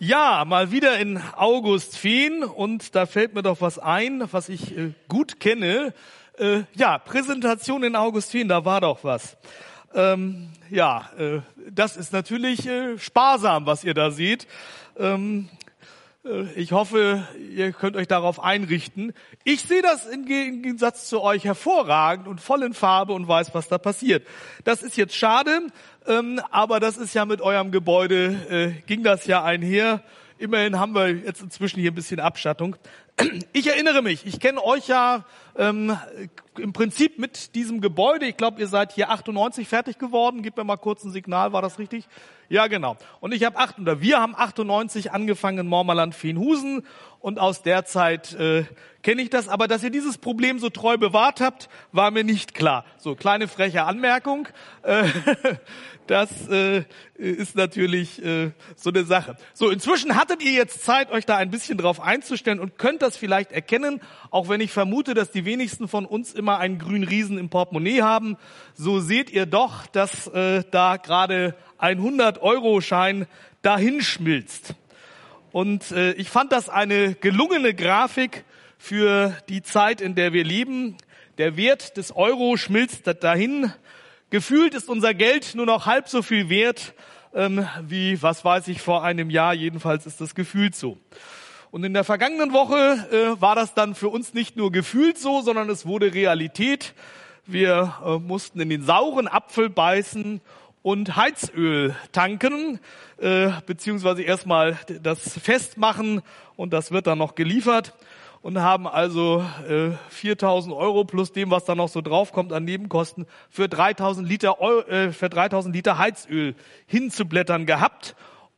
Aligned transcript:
Ja, 0.00 0.44
mal 0.44 0.72
wieder 0.72 0.98
in 0.98 1.22
August 1.36 1.96
Feen 1.96 2.42
und 2.42 2.96
da 2.96 3.06
fällt 3.06 3.32
mir 3.32 3.44
doch 3.44 3.60
was 3.60 3.78
ein, 3.78 4.24
was 4.32 4.48
ich 4.48 4.76
äh, 4.76 4.90
gut 5.08 5.38
kenne. 5.38 5.94
Äh, 6.36 6.62
ja, 6.74 6.98
Präsentation 6.98 7.84
in 7.84 7.94
August 7.94 8.32
Feen, 8.32 8.48
da 8.48 8.64
war 8.64 8.80
doch 8.80 9.04
was. 9.04 9.36
Ähm, 9.94 10.48
ja, 10.68 11.10
äh, 11.16 11.42
das 11.70 11.96
ist 11.96 12.12
natürlich 12.12 12.66
äh, 12.66 12.98
sparsam, 12.98 13.66
was 13.66 13.84
ihr 13.84 13.94
da 13.94 14.10
seht. 14.10 14.48
Ähm, 14.98 15.48
äh, 15.73 15.73
ich 16.56 16.72
hoffe, 16.72 17.28
ihr 17.54 17.72
könnt 17.72 17.96
euch 17.96 18.08
darauf 18.08 18.42
einrichten. 18.42 19.12
Ich 19.44 19.60
sehe 19.60 19.82
das 19.82 20.06
im 20.06 20.24
Gegensatz 20.24 21.06
zu 21.06 21.20
euch 21.20 21.44
hervorragend 21.44 22.26
und 22.28 22.40
voll 22.40 22.62
in 22.62 22.72
Farbe 22.72 23.12
und 23.12 23.28
weiß, 23.28 23.54
was 23.54 23.68
da 23.68 23.76
passiert. 23.76 24.26
Das 24.64 24.82
ist 24.82 24.96
jetzt 24.96 25.14
schade, 25.14 25.66
ähm, 26.06 26.40
aber 26.50 26.80
das 26.80 26.96
ist 26.96 27.14
ja 27.14 27.26
mit 27.26 27.42
eurem 27.42 27.72
Gebäude, 27.72 28.38
äh, 28.48 28.80
ging 28.86 29.02
das 29.02 29.26
ja 29.26 29.44
einher. 29.44 30.02
Immerhin 30.38 30.78
haben 30.78 30.94
wir 30.94 31.10
jetzt 31.10 31.42
inzwischen 31.42 31.80
hier 31.80 31.92
ein 31.92 31.94
bisschen 31.94 32.20
Abschattung. 32.20 32.76
Ich 33.52 33.68
erinnere 33.68 34.02
mich, 34.02 34.26
ich 34.26 34.40
kenne 34.40 34.62
euch 34.62 34.88
ja 34.88 35.24
ähm, 35.56 35.96
im 36.58 36.72
Prinzip 36.72 37.18
mit 37.18 37.54
diesem 37.54 37.80
Gebäude. 37.80 38.26
Ich 38.26 38.36
glaube, 38.36 38.60
ihr 38.60 38.66
seid 38.66 38.92
hier 38.92 39.10
98 39.10 39.68
fertig 39.68 39.98
geworden. 39.98 40.42
Gib 40.42 40.56
mir 40.56 40.64
mal 40.64 40.76
kurz 40.76 41.04
ein 41.04 41.12
Signal, 41.12 41.52
war 41.52 41.62
das 41.62 41.78
richtig? 41.78 42.08
Ja, 42.48 42.66
genau. 42.66 42.96
Und 43.20 43.32
ich 43.32 43.44
habe 43.44 43.56
acht 43.56 43.78
oder 43.78 44.00
wir 44.00 44.20
haben 44.20 44.34
98 44.36 45.12
angefangen 45.12 45.58
in 45.58 45.66
Mormerland 45.66 46.14
Feenhusen 46.14 46.86
und 47.20 47.38
aus 47.38 47.62
der 47.62 47.84
Zeit 47.86 48.34
äh, 48.34 48.64
kenne 49.02 49.22
ich 49.22 49.30
das. 49.30 49.48
Aber 49.48 49.66
dass 49.66 49.82
ihr 49.82 49.90
dieses 49.90 50.18
Problem 50.18 50.58
so 50.58 50.68
treu 50.68 50.98
bewahrt 50.98 51.40
habt, 51.40 51.68
war 51.92 52.10
mir 52.10 52.24
nicht 52.24 52.54
klar. 52.54 52.84
So 52.98 53.14
kleine 53.14 53.48
freche 53.48 53.84
Anmerkung. 53.84 54.48
Äh, 54.82 55.04
das 56.06 56.48
äh, 56.48 56.84
ist 57.14 57.56
natürlich 57.56 58.22
äh, 58.22 58.50
so 58.76 58.90
eine 58.90 59.04
Sache. 59.04 59.36
So 59.54 59.70
inzwischen 59.70 60.16
hattet 60.16 60.42
ihr 60.42 60.52
jetzt 60.52 60.84
Zeit, 60.84 61.10
euch 61.10 61.24
da 61.24 61.36
ein 61.38 61.50
bisschen 61.50 61.78
drauf 61.78 62.00
einzustellen 62.00 62.60
und 62.60 62.76
könnt 62.78 63.00
das 63.04 63.16
vielleicht 63.16 63.52
erkennen, 63.52 64.00
auch 64.30 64.48
wenn 64.48 64.60
ich 64.60 64.72
vermute, 64.72 65.14
dass 65.14 65.30
die 65.30 65.44
wenigsten 65.44 65.86
von 65.86 66.06
uns 66.06 66.32
immer 66.32 66.58
einen 66.58 66.78
grünen 66.78 67.04
Riesen 67.04 67.38
im 67.38 67.50
Portemonnaie 67.50 68.02
haben. 68.02 68.36
So 68.74 69.00
seht 69.00 69.30
ihr 69.30 69.46
doch, 69.46 69.86
dass 69.86 70.26
äh, 70.28 70.64
da 70.70 70.96
gerade 70.96 71.54
ein 71.78 72.00
100-Euro-Schein 72.00 73.26
dahin 73.62 74.02
schmilzt. 74.02 74.74
Und 75.52 75.92
äh, 75.92 76.12
ich 76.14 76.30
fand 76.30 76.50
das 76.50 76.68
eine 76.68 77.14
gelungene 77.14 77.74
Grafik 77.74 78.44
für 78.78 79.36
die 79.48 79.62
Zeit, 79.62 80.00
in 80.00 80.14
der 80.14 80.32
wir 80.32 80.44
leben. 80.44 80.96
Der 81.38 81.56
Wert 81.56 81.96
des 81.96 82.14
Euro 82.16 82.56
schmilzt 82.56 83.02
dahin. 83.22 83.72
Gefühlt 84.30 84.74
ist 84.74 84.88
unser 84.88 85.14
Geld 85.14 85.54
nur 85.54 85.66
noch 85.66 85.86
halb 85.86 86.08
so 86.08 86.22
viel 86.22 86.48
wert 86.48 86.94
ähm, 87.34 87.66
wie, 87.82 88.20
was 88.22 88.44
weiß 88.44 88.68
ich, 88.68 88.80
vor 88.80 89.04
einem 89.04 89.30
Jahr. 89.30 89.54
Jedenfalls 89.54 90.06
ist 90.06 90.20
das 90.20 90.34
gefühlt 90.34 90.74
so. 90.74 90.98
Und 91.74 91.82
in 91.82 91.92
der 91.92 92.04
vergangenen 92.04 92.52
Woche 92.52 92.76
äh, 93.10 93.40
war 93.40 93.56
das 93.56 93.74
dann 93.74 93.96
für 93.96 94.08
uns 94.08 94.32
nicht 94.32 94.56
nur 94.56 94.70
gefühlt 94.70 95.18
so, 95.18 95.40
sondern 95.40 95.68
es 95.68 95.84
wurde 95.84 96.14
Realität. 96.14 96.94
Wir 97.46 97.94
äh, 98.06 98.18
mussten 98.20 98.60
in 98.60 98.68
den 98.68 98.84
sauren 98.84 99.26
Apfel 99.26 99.70
beißen 99.70 100.40
und 100.82 101.16
Heizöl 101.16 101.96
tanken, 102.12 102.78
äh, 103.18 103.48
beziehungsweise 103.66 104.22
erstmal 104.22 104.78
das 105.02 105.36
festmachen 105.36 106.22
und 106.54 106.72
das 106.72 106.92
wird 106.92 107.08
dann 107.08 107.18
noch 107.18 107.34
geliefert 107.34 107.92
und 108.40 108.60
haben 108.60 108.86
also 108.86 109.44
äh, 109.68 109.96
4.000 110.14 110.76
Euro 110.76 111.02
plus 111.02 111.32
dem, 111.32 111.50
was 111.50 111.64
da 111.64 111.74
noch 111.74 111.88
so 111.88 112.02
draufkommt 112.02 112.52
an 112.52 112.62
Nebenkosten 112.62 113.26
für 113.50 113.64
3.000 113.64 114.22
Liter, 114.22 114.60
Euro, 114.60 114.86
äh, 114.86 115.10
für 115.10 115.26
3.000 115.26 115.72
Liter 115.72 115.98
Heizöl 115.98 116.54
hinzublättern 116.86 117.66
gehabt. 117.66 118.14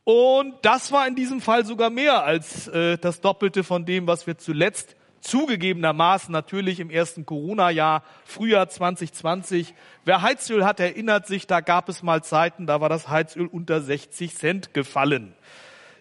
Und 0.07 0.55
das 0.61 0.93
war 0.93 1.05
in 1.05 1.15
diesem 1.15 1.41
Fall 1.41 1.65
sogar 1.65 1.89
mehr 1.89 2.23
als 2.23 2.69
äh, 2.69 2.97
das 2.97 3.19
Doppelte 3.19 3.65
von 3.65 3.83
dem, 3.83 4.07
was 4.07 4.25
wir 4.25 4.37
zuletzt 4.37 4.95
zugegebenermaßen 5.19 6.31
natürlich 6.31 6.79
im 6.79 6.89
ersten 6.89 7.25
Corona-Jahr, 7.25 8.03
Frühjahr 8.23 8.69
2020. 8.69 9.73
Wer 10.05 10.21
Heizöl 10.21 10.63
hat, 10.63 10.79
erinnert 10.79 11.27
sich, 11.27 11.45
da 11.45 11.59
gab 11.59 11.89
es 11.89 12.03
mal 12.03 12.23
Zeiten, 12.23 12.67
da 12.67 12.79
war 12.79 12.87
das 12.87 13.09
Heizöl 13.09 13.47
unter 13.47 13.81
60 13.81 14.33
Cent 14.33 14.73
gefallen. 14.73 15.33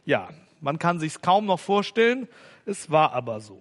Ja, 0.05 0.29
man 0.61 0.79
kann 0.79 1.01
sich's 1.01 1.21
kaum 1.21 1.47
noch 1.47 1.59
vorstellen, 1.59 2.29
es 2.65 2.93
war 2.93 3.13
aber 3.13 3.41
so. 3.41 3.61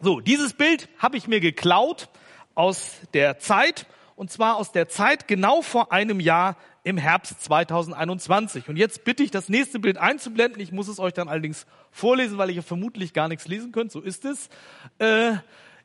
So, 0.00 0.20
dieses 0.20 0.52
Bild 0.52 0.90
habe 0.98 1.16
ich 1.16 1.28
mir 1.28 1.40
geklaut 1.40 2.10
aus 2.54 3.00
der 3.14 3.38
Zeit, 3.38 3.86
und 4.16 4.30
zwar 4.30 4.56
aus 4.56 4.70
der 4.70 4.90
Zeit 4.90 5.28
genau 5.28 5.62
vor 5.62 5.92
einem 5.92 6.20
Jahr 6.20 6.56
im 6.84 6.96
Herbst 6.96 7.42
2021. 7.42 8.68
Und 8.68 8.76
jetzt 8.76 9.04
bitte 9.04 9.22
ich, 9.22 9.30
das 9.30 9.48
nächste 9.48 9.78
Bild 9.78 9.98
einzublenden. 9.98 10.60
Ich 10.60 10.72
muss 10.72 10.88
es 10.88 10.98
euch 10.98 11.12
dann 11.12 11.28
allerdings 11.28 11.66
vorlesen, 11.90 12.38
weil 12.38 12.50
ihr 12.50 12.62
vermutlich 12.62 13.12
gar 13.12 13.28
nichts 13.28 13.46
lesen 13.46 13.72
könnt. 13.72 13.92
So 13.92 14.00
ist 14.00 14.24
es. 14.24 14.48
Äh, 14.98 15.34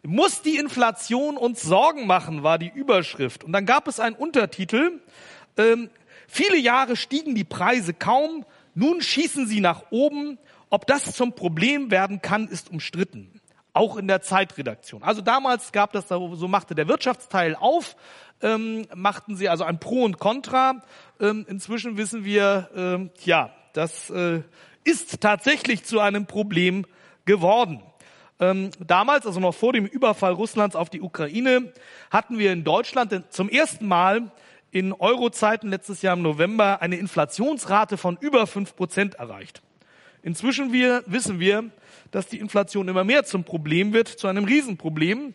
muss 0.04 0.42
die 0.42 0.58
Inflation 0.58 1.38
uns 1.38 1.62
Sorgen 1.62 2.08
machen, 2.08 2.44
war 2.44 2.58
die 2.58 2.72
Überschrift. 2.74 3.44
Und 3.44 3.52
dann 3.52 3.66
gab 3.66 3.88
es 3.88 4.00
einen 4.00 4.16
Untertitel. 4.16 5.00
Ähm, 5.58 5.90
viele 6.28 6.58
Jahre 6.58 6.96
stiegen 6.96 7.36
die 7.36 7.44
Preise 7.44 7.94
kaum. 7.94 8.46
Nun 8.74 9.02
schießen 9.02 9.48
sie 9.48 9.62
nach 9.62 9.84
oben. 9.92 10.38
Ob 10.70 10.88
das 10.88 11.14
zum 11.14 11.34
Problem 11.34 11.92
werden 11.92 12.22
kann, 12.22 12.48
ist 12.48 12.70
umstritten. 12.72 13.40
Auch 13.78 13.98
in 13.98 14.08
der 14.08 14.22
Zeitredaktion. 14.22 15.04
Also 15.04 15.22
damals 15.22 15.72
gab 15.72 15.92
das, 15.92 16.08
so 16.08 16.48
machte 16.48 16.74
der 16.74 16.88
Wirtschaftsteil 16.88 17.56
auf, 17.56 17.96
ähm, 18.42 18.88
machten 18.96 19.36
sie 19.36 19.50
also 19.50 19.66
ein 19.66 19.80
Pro 19.80 20.04
und 20.04 20.18
Contra. 20.18 20.82
Ähm, 21.20 21.46
inzwischen 21.48 21.96
wissen 21.96 22.26
wir, 22.26 22.72
ähm, 22.76 23.12
ja, 23.24 23.52
das 23.74 24.10
äh, 24.10 24.42
ist 24.84 25.22
tatsächlich 25.22 25.84
zu 25.84 26.00
einem 26.00 26.26
Problem 26.26 26.88
geworden. 27.26 27.84
Ähm, 28.40 28.72
damals, 28.80 29.28
also 29.28 29.40
noch 29.40 29.54
vor 29.54 29.74
dem 29.74 29.86
Überfall 29.86 30.34
Russlands 30.34 30.76
auf 30.76 30.90
die 30.90 31.02
Ukraine, 31.02 31.72
hatten 32.10 32.40
wir 32.40 32.54
in 32.54 32.64
Deutschland 32.64 33.32
zum 33.32 33.48
ersten 33.48 33.88
Mal 33.88 34.32
in 34.72 34.92
Eurozeiten 34.92 35.70
letztes 35.70 36.02
Jahr 36.02 36.16
im 36.16 36.24
November 36.24 36.82
eine 36.82 36.96
Inflationsrate 36.96 37.98
von 37.98 38.18
über 38.20 38.48
fünf 38.48 38.76
Prozent 38.76 39.16
erreicht. 39.16 39.62
Inzwischen 40.24 40.74
wir, 40.74 41.04
wissen 41.06 41.40
wir, 41.40 41.70
dass 42.12 42.28
die 42.28 42.40
Inflation 42.40 42.88
immer 42.88 43.04
mehr 43.04 43.26
zum 43.26 43.44
Problem 43.44 43.94
wird, 43.94 44.08
zu 44.08 44.28
einem 44.28 44.46
Riesenproblem. 44.46 45.34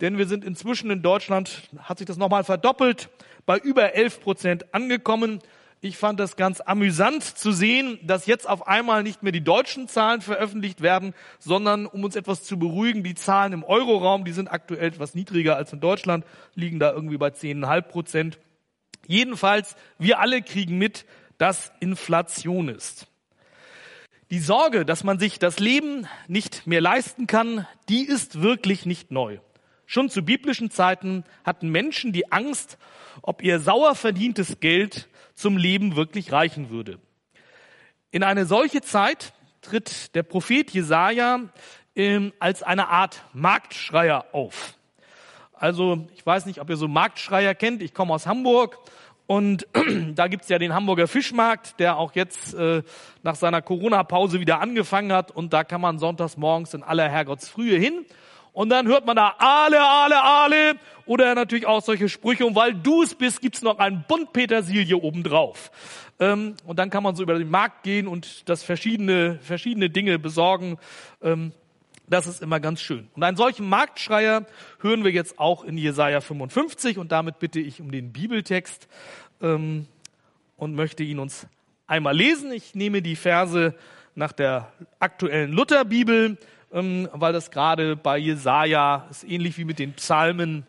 Denn 0.00 0.18
wir 0.18 0.26
sind 0.26 0.44
inzwischen 0.44 0.90
in 0.90 1.02
Deutschland, 1.02 1.68
hat 1.78 1.98
sich 1.98 2.06
das 2.06 2.16
nochmal 2.16 2.44
verdoppelt, 2.44 3.08
bei 3.46 3.58
über 3.58 3.94
11 3.94 4.20
Prozent 4.20 4.74
angekommen. 4.74 5.40
Ich 5.80 5.98
fand 5.98 6.18
das 6.18 6.36
ganz 6.36 6.62
amüsant 6.62 7.22
zu 7.22 7.52
sehen, 7.52 7.98
dass 8.02 8.26
jetzt 8.26 8.48
auf 8.48 8.66
einmal 8.66 9.02
nicht 9.02 9.22
mehr 9.22 9.32
die 9.32 9.44
deutschen 9.44 9.86
Zahlen 9.86 10.22
veröffentlicht 10.22 10.80
werden, 10.80 11.12
sondern 11.38 11.84
um 11.86 12.02
uns 12.04 12.16
etwas 12.16 12.42
zu 12.42 12.58
beruhigen, 12.58 13.02
die 13.04 13.14
Zahlen 13.14 13.52
im 13.52 13.64
Euroraum, 13.64 14.24
die 14.24 14.32
sind 14.32 14.48
aktuell 14.48 14.88
etwas 14.88 15.14
niedriger 15.14 15.56
als 15.56 15.72
in 15.74 15.80
Deutschland, 15.80 16.24
liegen 16.54 16.78
da 16.78 16.90
irgendwie 16.92 17.18
bei 17.18 17.28
10,5 17.28 17.82
Prozent. 17.82 18.38
Jedenfalls, 19.06 19.76
wir 19.98 20.20
alle 20.20 20.40
kriegen 20.40 20.78
mit, 20.78 21.04
dass 21.36 21.70
Inflation 21.80 22.68
ist. 22.68 23.06
Die 24.30 24.38
Sorge, 24.38 24.86
dass 24.86 25.04
man 25.04 25.18
sich 25.18 25.38
das 25.38 25.58
Leben 25.58 26.06
nicht 26.28 26.66
mehr 26.66 26.80
leisten 26.80 27.26
kann, 27.26 27.66
die 27.88 28.04
ist 28.04 28.40
wirklich 28.40 28.86
nicht 28.86 29.10
neu. 29.10 29.38
Schon 29.86 30.08
zu 30.08 30.22
biblischen 30.22 30.70
Zeiten 30.70 31.24
hatten 31.44 31.68
Menschen 31.68 32.12
die 32.12 32.32
Angst, 32.32 32.78
ob 33.20 33.42
ihr 33.42 33.60
sauer 33.60 33.94
verdientes 33.94 34.60
Geld 34.60 35.08
zum 35.34 35.58
Leben 35.58 35.94
wirklich 35.94 36.32
reichen 36.32 36.70
würde. 36.70 36.98
In 38.10 38.22
eine 38.22 38.46
solche 38.46 38.80
Zeit 38.80 39.34
tritt 39.60 40.14
der 40.14 40.22
Prophet 40.22 40.70
Jesaja 40.70 41.40
ähm, 41.94 42.32
als 42.38 42.62
eine 42.62 42.88
Art 42.88 43.24
Marktschreier 43.34 44.26
auf. 44.32 44.74
Also, 45.52 46.08
ich 46.14 46.24
weiß 46.24 46.46
nicht, 46.46 46.60
ob 46.60 46.70
ihr 46.70 46.76
so 46.76 46.88
Marktschreier 46.88 47.54
kennt. 47.54 47.82
Ich 47.82 47.94
komme 47.94 48.14
aus 48.14 48.26
Hamburg 48.26 48.78
und 49.26 49.66
da 50.14 50.28
gibt's 50.28 50.48
ja 50.48 50.58
den 50.58 50.74
Hamburger 50.74 51.08
Fischmarkt, 51.08 51.80
der 51.80 51.96
auch 51.96 52.14
jetzt 52.14 52.54
äh, 52.54 52.82
nach 53.22 53.36
seiner 53.36 53.62
Corona-Pause 53.62 54.40
wieder 54.40 54.60
angefangen 54.60 55.12
hat. 55.12 55.30
Und 55.30 55.52
da 55.52 55.64
kann 55.64 55.80
man 55.80 55.98
sonntags 55.98 56.36
morgens 56.36 56.74
in 56.74 56.82
aller 56.82 57.08
Herrgottsfrühe 57.08 57.78
hin. 57.78 58.04
Und 58.52 58.68
dann 58.68 58.86
hört 58.86 59.06
man 59.06 59.16
da 59.16 59.34
Ale, 59.38 59.80
Ale, 59.80 60.22
Ale. 60.22 60.74
Oder 61.06 61.34
natürlich 61.34 61.66
auch 61.66 61.82
solche 61.82 62.08
Sprüche. 62.08 62.46
Und 62.46 62.54
weil 62.54 62.74
du 62.74 63.02
es 63.02 63.14
bist, 63.14 63.40
gibt's 63.40 63.62
noch 63.62 63.78
einen 63.78 64.04
Bund 64.06 64.32
Petersilie 64.32 64.96
obendrauf. 64.96 65.70
Ähm, 66.20 66.54
und 66.64 66.78
dann 66.78 66.90
kann 66.90 67.02
man 67.02 67.16
so 67.16 67.22
über 67.22 67.36
den 67.36 67.50
Markt 67.50 67.82
gehen 67.82 68.06
und 68.06 68.48
das 68.48 68.62
verschiedene, 68.62 69.38
verschiedene 69.42 69.90
Dinge 69.90 70.18
besorgen. 70.18 70.78
Ähm, 71.22 71.52
das 72.06 72.26
ist 72.26 72.42
immer 72.42 72.60
ganz 72.60 72.80
schön. 72.80 73.08
Und 73.14 73.22
einen 73.22 73.36
solchen 73.36 73.68
Marktschreier 73.68 74.46
hören 74.80 75.04
wir 75.04 75.10
jetzt 75.10 75.38
auch 75.38 75.64
in 75.64 75.78
Jesaja 75.78 76.20
55 76.20 76.98
und 76.98 77.12
damit 77.12 77.38
bitte 77.38 77.60
ich 77.60 77.80
um 77.80 77.90
den 77.90 78.12
Bibeltext 78.12 78.88
ähm, 79.40 79.86
und 80.56 80.74
möchte 80.74 81.02
ihn 81.02 81.18
uns 81.18 81.46
einmal 81.86 82.16
lesen. 82.16 82.52
Ich 82.52 82.74
nehme 82.74 83.02
die 83.02 83.16
Verse 83.16 83.74
nach 84.14 84.32
der 84.32 84.72
aktuellen 84.98 85.52
Lutherbibel, 85.52 86.36
ähm, 86.72 87.08
weil 87.12 87.32
das 87.32 87.50
gerade 87.50 87.96
bei 87.96 88.18
Jesaja 88.18 89.06
ist 89.10 89.24
ähnlich 89.24 89.56
wie 89.58 89.64
mit 89.64 89.78
den 89.78 89.94
Psalmen. 89.94 90.66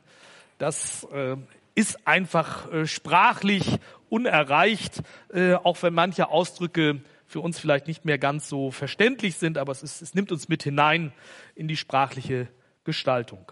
Das 0.58 1.06
äh, 1.12 1.36
ist 1.76 2.08
einfach 2.08 2.72
äh, 2.72 2.88
sprachlich 2.88 3.80
unerreicht, 4.10 5.02
äh, 5.34 5.56
auch 5.56 5.82
wenn 5.84 5.94
manche 5.94 6.30
Ausdrücke 6.30 7.02
für 7.28 7.40
uns 7.40 7.60
vielleicht 7.60 7.88
nicht 7.88 8.06
mehr 8.06 8.18
ganz 8.18 8.48
so 8.50 8.72
verständlich 8.72 9.36
sind, 9.36 9.58
aber 9.58 9.72
es, 9.72 9.84
ist, 9.84 10.02
es 10.02 10.14
nimmt 10.14 10.32
uns 10.32 10.48
mit 10.48 10.64
hinein 10.64 11.12
in 11.56 11.68
die 11.68 11.78
sprachliche 11.78 12.48
Gestaltung. 12.84 13.52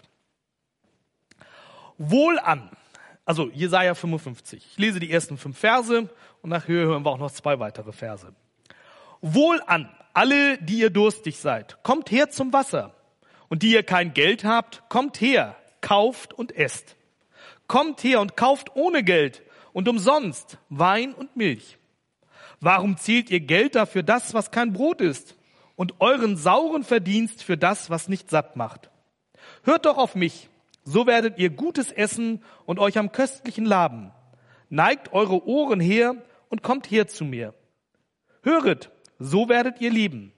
Wohlan, 1.98 2.70
also 3.26 3.50
Jesaja 3.50 3.96
55. 3.96 4.66
Ich 4.72 4.78
lese 4.78 5.00
die 5.00 5.12
ersten 5.12 5.38
fünf 5.38 5.58
Verse 5.58 6.10
und 6.42 6.50
nachher 6.50 6.86
hören 6.86 7.06
wir 7.06 7.12
auch 7.12 7.18
noch 7.18 7.32
zwei 7.32 7.60
weitere 7.60 7.92
Verse. 7.92 8.34
Wohlan, 9.22 9.90
alle, 10.14 10.58
die 10.58 10.80
ihr 10.80 10.90
durstig 10.90 11.38
seid, 11.38 11.82
kommt 11.84 12.12
her 12.12 12.30
zum 12.30 12.54
Wasser. 12.54 12.96
Und 13.50 13.62
die 13.62 13.74
ihr 13.74 13.84
kein 13.84 14.14
Geld 14.14 14.44
habt, 14.44 14.84
kommt 14.90 15.22
her, 15.22 15.56
kauft 15.80 16.34
und 16.34 16.56
esst. 16.56 16.96
Kommt 17.68 18.04
her 18.04 18.20
und 18.20 18.36
kauft 18.36 18.76
ohne 18.76 19.04
Geld 19.04 19.44
und 19.74 19.88
umsonst 19.88 20.58
Wein 20.70 21.14
und 21.14 21.36
Milch. 21.36 21.78
Warum 22.64 22.96
zählt 22.96 23.30
ihr 23.30 23.42
Geld 23.42 23.76
dafür 23.76 24.04
das, 24.04 24.34
was 24.34 24.50
kein 24.50 24.72
Brot 24.72 25.02
ist, 25.02 25.36
und 25.76 26.00
euren 26.00 26.38
sauren 26.38 26.86
Verdienst 26.86 27.44
für 27.44 27.58
das, 27.58 27.90
was 27.90 28.08
nicht 28.08 28.30
satt 28.30 28.56
macht? 28.56 28.90
Hört 29.64 29.86
doch 29.86 29.98
auf 29.98 30.16
mich, 30.16 30.48
so 30.86 31.06
werdet 31.06 31.38
ihr 31.40 31.50
Gutes 31.50 31.92
essen 31.92 32.42
und 32.66 32.80
euch 32.80 32.98
am 32.98 33.12
köstlichen 33.12 33.66
laben. 33.66 34.12
Neigt 34.70 35.12
eure 35.12 35.46
Ohren 35.46 35.82
her 35.82 36.16
und 36.48 36.64
kommt 36.64 36.90
her 36.90 37.06
zu 37.06 37.26
mir. 37.26 37.54
Höret, 38.44 38.92
so 39.20 39.50
werdet 39.50 39.82
ihr 39.82 39.92
leben. 39.92 40.32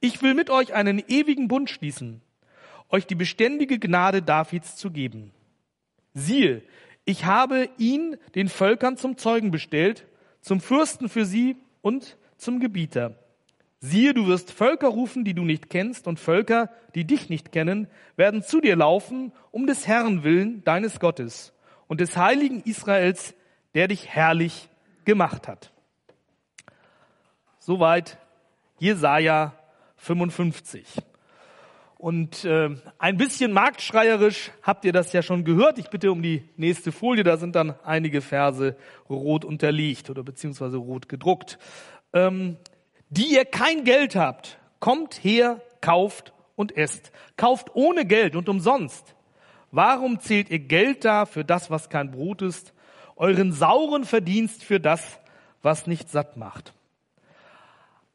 Ich 0.00 0.22
will 0.22 0.32
mit 0.32 0.48
euch 0.48 0.72
einen 0.72 1.02
ewigen 1.06 1.48
Bund 1.48 1.68
schließen, 1.68 2.22
euch 2.88 3.06
die 3.06 3.14
beständige 3.14 3.78
Gnade 3.78 4.22
Davids 4.22 4.76
zu 4.76 4.90
geben. 4.90 5.32
Siehe, 6.14 6.62
ich 7.04 7.26
habe 7.26 7.68
ihn 7.76 8.16
den 8.34 8.48
Völkern 8.48 8.96
zum 8.96 9.18
Zeugen 9.18 9.50
bestellt, 9.50 10.06
zum 10.40 10.60
Fürsten 10.60 11.08
für 11.08 11.24
sie 11.24 11.56
und 11.82 12.16
zum 12.36 12.60
Gebieter. 12.60 13.16
Siehe, 13.80 14.12
du 14.12 14.26
wirst 14.26 14.50
Völker 14.50 14.88
rufen, 14.88 15.24
die 15.24 15.34
du 15.34 15.44
nicht 15.44 15.70
kennst, 15.70 16.08
und 16.08 16.18
Völker, 16.18 16.70
die 16.94 17.04
dich 17.04 17.28
nicht 17.28 17.52
kennen, 17.52 17.86
werden 18.16 18.42
zu 18.42 18.60
dir 18.60 18.74
laufen, 18.74 19.32
um 19.52 19.66
des 19.66 19.86
Herrn 19.86 20.24
willen, 20.24 20.64
deines 20.64 20.98
Gottes, 20.98 21.52
und 21.86 22.00
des 22.00 22.16
heiligen 22.16 22.60
Israels, 22.62 23.34
der 23.74 23.86
dich 23.86 24.08
herrlich 24.08 24.68
gemacht 25.04 25.46
hat. 25.46 25.72
Soweit 27.60 28.18
Jesaja 28.78 29.54
55. 29.96 30.86
Und 31.98 32.44
äh, 32.44 32.70
ein 32.98 33.16
bisschen 33.16 33.52
marktschreierisch 33.52 34.52
habt 34.62 34.84
ihr 34.84 34.92
das 34.92 35.12
ja 35.12 35.20
schon 35.20 35.44
gehört. 35.44 35.78
Ich 35.78 35.90
bitte 35.90 36.12
um 36.12 36.22
die 36.22 36.48
nächste 36.56 36.92
Folie. 36.92 37.24
Da 37.24 37.36
sind 37.36 37.56
dann 37.56 37.74
einige 37.84 38.20
Verse 38.20 38.76
rot 39.10 39.44
unterlegt 39.44 40.08
oder 40.08 40.22
beziehungsweise 40.22 40.76
rot 40.76 41.08
gedruckt. 41.08 41.58
Ähm, 42.12 42.56
die 43.10 43.34
ihr 43.34 43.44
kein 43.44 43.82
Geld 43.82 44.14
habt, 44.14 44.58
kommt 44.78 45.14
her, 45.24 45.60
kauft 45.80 46.32
und 46.54 46.76
esst. 46.76 47.10
Kauft 47.36 47.74
ohne 47.74 48.04
Geld 48.04 48.36
und 48.36 48.48
umsonst. 48.48 49.16
Warum 49.72 50.20
zählt 50.20 50.50
ihr 50.50 50.60
Geld 50.60 51.04
da 51.04 51.26
für 51.26 51.44
das, 51.44 51.68
was 51.68 51.90
kein 51.90 52.12
Brot 52.12 52.42
ist, 52.42 52.74
euren 53.16 53.52
sauren 53.52 54.04
Verdienst 54.04 54.62
für 54.62 54.78
das, 54.78 55.18
was 55.62 55.88
nicht 55.88 56.10
satt 56.10 56.36
macht? 56.36 56.74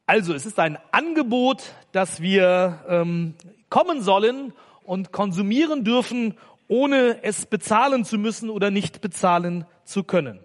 Also 0.06 0.34
es 0.34 0.46
ist 0.46 0.60
ein 0.60 0.78
Angebot, 0.92 1.64
dass 1.94 2.22
wir 2.22 2.80
ähm, 2.90 3.36
kommen 3.70 4.02
sollen 4.02 4.54
und 4.84 5.14
konsumieren 5.14 5.86
dürfen, 5.86 6.38
ohne 6.68 7.24
es 7.24 7.46
bezahlen 7.46 8.04
zu 8.04 8.18
müssen 8.18 8.50
oder 8.50 8.70
nicht 8.70 9.00
bezahlen 9.00 9.66
zu 9.86 10.04
können. 10.04 10.40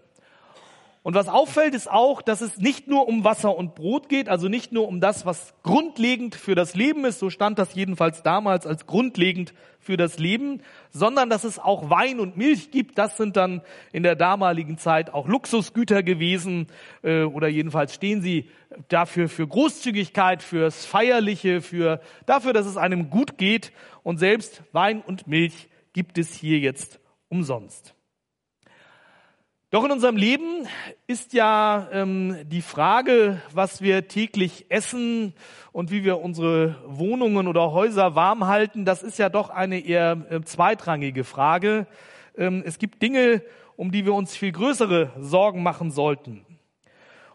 Und 1.08 1.14
was 1.14 1.30
auffällt, 1.30 1.74
ist 1.74 1.90
auch, 1.90 2.20
dass 2.20 2.42
es 2.42 2.58
nicht 2.58 2.86
nur 2.86 3.08
um 3.08 3.24
Wasser 3.24 3.56
und 3.56 3.74
Brot 3.74 4.10
geht, 4.10 4.28
also 4.28 4.48
nicht 4.48 4.72
nur 4.72 4.86
um 4.86 5.00
das, 5.00 5.24
was 5.24 5.54
grundlegend 5.62 6.34
für 6.34 6.54
das 6.54 6.74
Leben 6.74 7.06
ist, 7.06 7.18
so 7.18 7.30
stand 7.30 7.58
das 7.58 7.74
jedenfalls 7.74 8.22
damals 8.22 8.66
als 8.66 8.84
grundlegend 8.84 9.54
für 9.80 9.96
das 9.96 10.18
Leben, 10.18 10.60
sondern 10.90 11.30
dass 11.30 11.44
es 11.44 11.58
auch 11.58 11.88
Wein 11.88 12.20
und 12.20 12.36
Milch 12.36 12.70
gibt. 12.72 12.98
Das 12.98 13.16
sind 13.16 13.38
dann 13.38 13.62
in 13.90 14.02
der 14.02 14.16
damaligen 14.16 14.76
Zeit 14.76 15.14
auch 15.14 15.26
Luxusgüter 15.26 16.02
gewesen, 16.02 16.66
äh, 17.02 17.22
oder 17.22 17.48
jedenfalls 17.48 17.94
stehen 17.94 18.20
sie 18.20 18.50
dafür 18.88 19.30
für 19.30 19.48
Großzügigkeit, 19.48 20.42
fürs 20.42 20.84
Feierliche, 20.84 21.62
für 21.62 22.02
dafür, 22.26 22.52
dass 22.52 22.66
es 22.66 22.76
einem 22.76 23.08
gut 23.08 23.38
geht. 23.38 23.72
Und 24.02 24.18
selbst 24.18 24.62
Wein 24.72 25.00
und 25.00 25.26
Milch 25.26 25.70
gibt 25.94 26.18
es 26.18 26.34
hier 26.34 26.58
jetzt 26.58 27.00
umsonst. 27.30 27.94
Doch 29.70 29.84
in 29.84 29.90
unserem 29.90 30.16
Leben 30.16 30.66
ist 31.06 31.34
ja 31.34 31.88
ähm, 31.92 32.38
die 32.46 32.62
Frage, 32.62 33.42
was 33.52 33.82
wir 33.82 34.08
täglich 34.08 34.64
essen 34.70 35.34
und 35.72 35.90
wie 35.90 36.04
wir 36.04 36.20
unsere 36.20 36.76
Wohnungen 36.86 37.46
oder 37.46 37.70
Häuser 37.72 38.14
warm 38.14 38.46
halten, 38.46 38.86
das 38.86 39.02
ist 39.02 39.18
ja 39.18 39.28
doch 39.28 39.50
eine 39.50 39.78
eher 39.80 40.24
äh, 40.30 40.40
zweitrangige 40.40 41.22
Frage. 41.22 41.86
Ähm, 42.34 42.62
es 42.64 42.78
gibt 42.78 43.02
Dinge, 43.02 43.42
um 43.76 43.90
die 43.90 44.06
wir 44.06 44.14
uns 44.14 44.34
viel 44.34 44.52
größere 44.52 45.12
Sorgen 45.18 45.62
machen 45.62 45.90
sollten. 45.90 46.46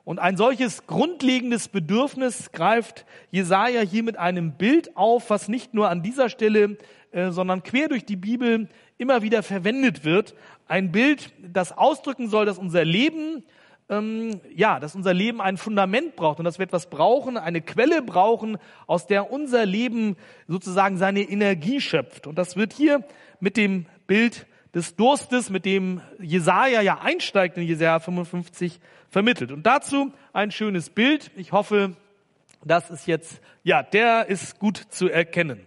Und 0.05 0.19
ein 0.19 0.35
solches 0.35 0.85
grundlegendes 0.85 1.69
Bedürfnis 1.69 2.51
greift 2.51 3.05
Jesaja 3.31 3.81
hier 3.81 4.03
mit 4.03 4.17
einem 4.17 4.53
Bild 4.53 4.97
auf, 4.97 5.29
was 5.29 5.47
nicht 5.47 5.73
nur 5.73 5.89
an 5.89 6.03
dieser 6.03 6.29
Stelle, 6.29 6.77
äh, 7.11 7.31
sondern 7.31 7.63
quer 7.63 7.87
durch 7.87 8.05
die 8.05 8.17
Bibel 8.17 8.67
immer 8.97 9.21
wieder 9.21 9.43
verwendet 9.43 10.03
wird. 10.03 10.35
Ein 10.67 10.91
Bild, 10.91 11.31
das 11.41 11.71
ausdrücken 11.77 12.27
soll, 12.27 12.45
dass 12.45 12.57
unser 12.57 12.83
Leben, 12.83 13.45
ähm, 13.87 14.41
ja, 14.53 14.81
dass 14.81 14.93
unser 14.93 15.13
Leben 15.13 15.39
ein 15.39 15.55
Fundament 15.55 16.17
braucht 16.17 16.39
und 16.39 16.45
dass 16.45 16.59
wir 16.59 16.65
etwas 16.65 16.89
brauchen, 16.89 17.37
eine 17.37 17.61
Quelle 17.61 18.01
brauchen, 18.01 18.57
aus 18.87 19.07
der 19.07 19.31
unser 19.31 19.65
Leben 19.65 20.17
sozusagen 20.49 20.97
seine 20.97 21.21
Energie 21.21 21.79
schöpft. 21.79 22.27
Und 22.27 22.37
das 22.37 22.57
wird 22.57 22.73
hier 22.73 23.05
mit 23.39 23.55
dem 23.55 23.85
Bild 24.05 24.47
des 24.73 24.95
Durstes, 24.95 25.49
mit 25.49 25.65
dem 25.65 26.01
Jesaja 26.19 26.81
ja 26.81 26.99
einsteigt 26.99 27.57
in 27.57 27.63
Jesaja 27.63 27.99
55 27.99 28.79
vermittelt. 29.09 29.51
Und 29.51 29.63
dazu 29.63 30.11
ein 30.33 30.51
schönes 30.51 30.89
Bild. 30.89 31.31
Ich 31.35 31.51
hoffe, 31.51 31.95
das 32.65 32.89
ist 32.89 33.07
jetzt, 33.07 33.41
ja, 33.63 33.83
der 33.83 34.27
ist 34.27 34.59
gut 34.59 34.77
zu 34.77 35.09
erkennen. 35.09 35.59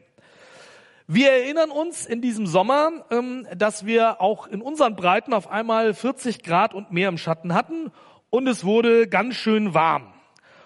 Wir 1.08 1.30
erinnern 1.30 1.70
uns 1.70 2.04
in 2.04 2.20
diesem 2.20 2.48
Sommer, 2.48 2.90
ähm, 3.12 3.46
dass 3.56 3.86
wir 3.86 4.20
auch 4.20 4.48
in 4.48 4.60
unseren 4.60 4.96
Breiten 4.96 5.34
auf 5.34 5.48
einmal 5.48 5.94
40 5.94 6.42
Grad 6.42 6.74
und 6.74 6.90
mehr 6.90 7.08
im 7.08 7.16
Schatten 7.16 7.54
hatten 7.54 7.92
und 8.30 8.48
es 8.48 8.64
wurde 8.64 9.06
ganz 9.06 9.36
schön 9.36 9.72
warm. 9.72 10.12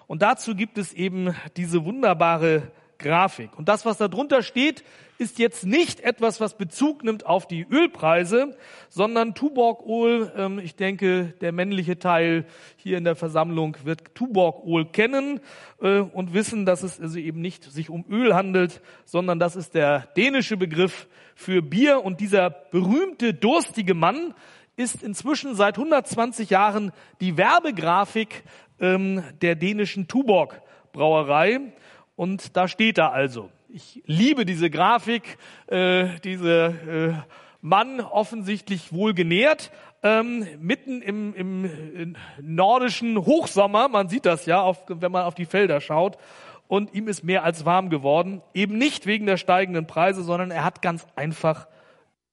Und 0.07 0.23
dazu 0.23 0.55
gibt 0.55 0.79
es 0.79 0.93
eben 0.93 1.35
diese 1.57 1.85
wunderbare 1.85 2.71
Grafik. 3.01 3.57
Und 3.57 3.67
das, 3.67 3.85
was 3.85 3.97
da 3.97 4.07
drunter 4.07 4.43
steht, 4.43 4.83
ist 5.17 5.37
jetzt 5.37 5.65
nicht 5.65 5.99
etwas, 5.99 6.39
was 6.41 6.57
Bezug 6.57 7.03
nimmt 7.03 7.25
auf 7.25 7.47
die 7.47 7.65
Ölpreise, 7.69 8.57
sondern 8.89 9.35
Tuborg-Öl. 9.35 10.31
Ähm, 10.35 10.59
ich 10.59 10.75
denke, 10.75 11.33
der 11.41 11.51
männliche 11.51 11.99
Teil 11.99 12.45
hier 12.75 12.97
in 12.97 13.03
der 13.03 13.15
Versammlung 13.15 13.77
wird 13.83 14.15
Tuborg-Öl 14.15 14.85
kennen 14.85 15.39
äh, 15.79 15.99
und 15.99 16.33
wissen, 16.33 16.65
dass 16.65 16.81
es 16.81 16.99
also 16.99 17.19
eben 17.19 17.39
nicht 17.41 17.65
sich 17.65 17.89
um 17.89 18.03
Öl 18.09 18.33
handelt, 18.33 18.81
sondern 19.05 19.37
das 19.37 19.55
ist 19.55 19.75
der 19.75 20.07
dänische 20.17 20.57
Begriff 20.57 21.07
für 21.35 21.61
Bier. 21.61 22.03
Und 22.03 22.19
dieser 22.19 22.49
berühmte, 22.49 23.33
durstige 23.33 23.93
Mann 23.93 24.33
ist 24.75 25.03
inzwischen 25.03 25.53
seit 25.53 25.77
120 25.77 26.49
Jahren 26.49 26.91
die 27.19 27.37
Werbegrafik 27.37 28.43
ähm, 28.79 29.23
der 29.41 29.55
dänischen 29.55 30.07
Tuborg 30.07 30.61
Brauerei. 30.93 31.73
Und 32.21 32.55
da 32.55 32.67
steht 32.67 32.99
er 32.99 33.13
also. 33.13 33.49
Ich 33.67 34.03
liebe 34.05 34.45
diese 34.45 34.69
Grafik, 34.69 35.39
äh, 35.65 36.19
diese 36.23 37.25
äh, 37.25 37.33
Mann 37.61 37.99
offensichtlich 37.99 38.93
wohl 38.93 39.15
genährt, 39.15 39.71
ähm, 40.03 40.45
mitten 40.59 41.01
im, 41.01 41.33
im 41.33 42.15
nordischen 42.39 43.17
Hochsommer, 43.17 43.87
man 43.87 44.07
sieht 44.07 44.27
das 44.27 44.45
ja, 44.45 44.61
auf, 44.61 44.83
wenn 44.87 45.11
man 45.11 45.23
auf 45.23 45.33
die 45.33 45.47
Felder 45.47 45.81
schaut, 45.81 46.19
und 46.67 46.93
ihm 46.93 47.07
ist 47.07 47.23
mehr 47.23 47.43
als 47.43 47.65
warm 47.65 47.89
geworden, 47.89 48.43
eben 48.53 48.77
nicht 48.77 49.07
wegen 49.07 49.25
der 49.25 49.37
steigenden 49.37 49.87
Preise, 49.87 50.21
sondern 50.21 50.51
er 50.51 50.63
hat 50.63 50.83
ganz 50.83 51.07
einfach 51.15 51.67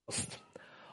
Durst. 0.04 0.42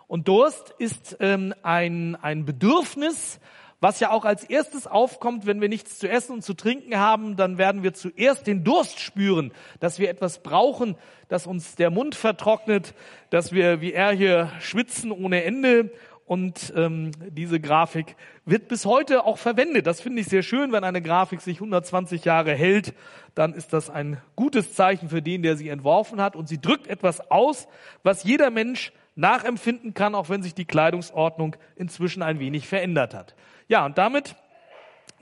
Und 0.07 0.29
Durst 0.29 0.73
ist 0.77 1.17
ähm, 1.19 1.53
ein, 1.63 2.15
ein 2.15 2.45
Bedürfnis, 2.45 3.41
was 3.85 3.99
ja 3.99 4.09
auch 4.09 4.25
als 4.25 4.43
erstes 4.43 4.87
aufkommt, 4.87 5.45
wenn 5.45 5.61
wir 5.61 5.69
nichts 5.69 5.99
zu 5.99 6.09
essen 6.09 6.31
und 6.31 6.41
zu 6.41 6.55
trinken 6.55 6.97
haben, 6.97 7.35
dann 7.35 7.59
werden 7.59 7.83
wir 7.83 7.93
zuerst 7.93 8.47
den 8.47 8.63
Durst 8.63 8.99
spüren, 8.99 9.51
dass 9.79 9.99
wir 9.99 10.09
etwas 10.09 10.41
brauchen, 10.41 10.95
dass 11.27 11.45
uns 11.45 11.75
der 11.75 11.91
Mund 11.91 12.15
vertrocknet, 12.15 12.95
dass 13.29 13.51
wir 13.51 13.81
wie 13.81 13.93
er 13.93 14.11
hier 14.11 14.51
schwitzen 14.59 15.11
ohne 15.11 15.43
Ende. 15.43 15.91
Und 16.25 16.73
ähm, 16.75 17.11
diese 17.29 17.59
Grafik 17.59 18.15
wird 18.43 18.69
bis 18.69 18.87
heute 18.87 19.23
auch 19.23 19.37
verwendet. 19.37 19.85
Das 19.85 20.01
finde 20.01 20.21
ich 20.21 20.29
sehr 20.29 20.41
schön. 20.41 20.71
Wenn 20.71 20.83
eine 20.83 21.03
Grafik 21.03 21.41
sich 21.41 21.57
120 21.57 22.25
Jahre 22.25 22.55
hält, 22.55 22.95
dann 23.35 23.53
ist 23.53 23.71
das 23.71 23.91
ein 23.91 24.19
gutes 24.35 24.73
Zeichen 24.73 25.09
für 25.09 25.21
den, 25.21 25.43
der 25.43 25.57
sie 25.57 25.69
entworfen 25.69 26.19
hat. 26.19 26.35
Und 26.35 26.49
sie 26.49 26.59
drückt 26.59 26.87
etwas 26.87 27.29
aus, 27.29 27.67
was 28.01 28.23
jeder 28.23 28.49
Mensch 28.49 28.91
nachempfinden 29.13 29.93
kann, 29.93 30.15
auch 30.15 30.29
wenn 30.29 30.41
sich 30.41 30.55
die 30.55 30.65
Kleidungsordnung 30.65 31.55
inzwischen 31.75 32.23
ein 32.23 32.39
wenig 32.39 32.67
verändert 32.67 33.13
hat. 33.13 33.35
Ja, 33.67 33.85
und 33.85 33.97
damit 33.97 34.35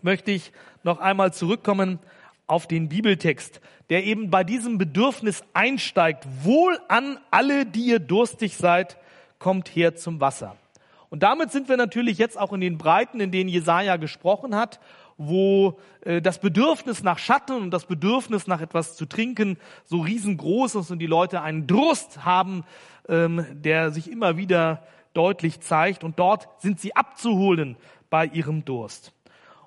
möchte 0.01 0.31
ich 0.31 0.51
noch 0.83 1.00
einmal 1.00 1.31
zurückkommen 1.31 2.00
auf 2.45 2.67
den 2.67 2.89
Bibeltext, 2.89 3.62
der 3.89 4.03
eben 4.03 4.29
bei 4.29 4.43
diesem 4.43 4.77
Bedürfnis 4.77 5.43
einsteigt. 5.53 6.27
Wohl 6.41 6.77
an 6.89 7.17
alle, 7.31 7.65
die 7.65 7.85
ihr 7.85 8.00
durstig 8.00 8.57
seid, 8.57 8.97
kommt 9.39 9.69
her 9.69 9.95
zum 9.95 10.19
Wasser. 10.19 10.57
Und 11.09 11.23
damit 11.23 11.53
sind 11.53 11.69
wir 11.69 11.77
natürlich 11.77 12.17
jetzt 12.17 12.38
auch 12.38 12.51
in 12.51 12.59
den 12.59 12.77
Breiten, 12.77 13.21
in 13.21 13.31
denen 13.31 13.50
Jesaja 13.50 13.95
gesprochen 13.95 14.55
hat, 14.55 14.81
wo 15.17 15.79
äh, 16.01 16.21
das 16.21 16.39
Bedürfnis 16.39 17.01
nach 17.01 17.19
Schatten 17.19 17.55
und 17.55 17.71
das 17.71 17.85
Bedürfnis 17.85 18.47
nach 18.47 18.59
etwas 18.59 18.97
zu 18.97 19.05
trinken 19.05 19.57
so 19.85 20.01
riesengroß 20.01 20.75
ist 20.75 20.91
und 20.91 21.00
die 21.00 21.07
Leute 21.07 21.41
einen 21.41 21.65
Durst 21.65 22.25
haben, 22.25 22.65
ähm, 23.07 23.45
der 23.51 23.91
sich 23.91 24.12
immer 24.12 24.35
wieder 24.35 24.83
deutlich 25.13 25.62
zeigt. 25.62 26.03
Und 26.03 26.19
dort 26.19 26.50
sind 26.62 26.81
sie 26.81 26.95
abzuholen 26.95 27.77
bei 28.13 28.27
ihrem 28.27 28.63
Durst. 28.63 29.12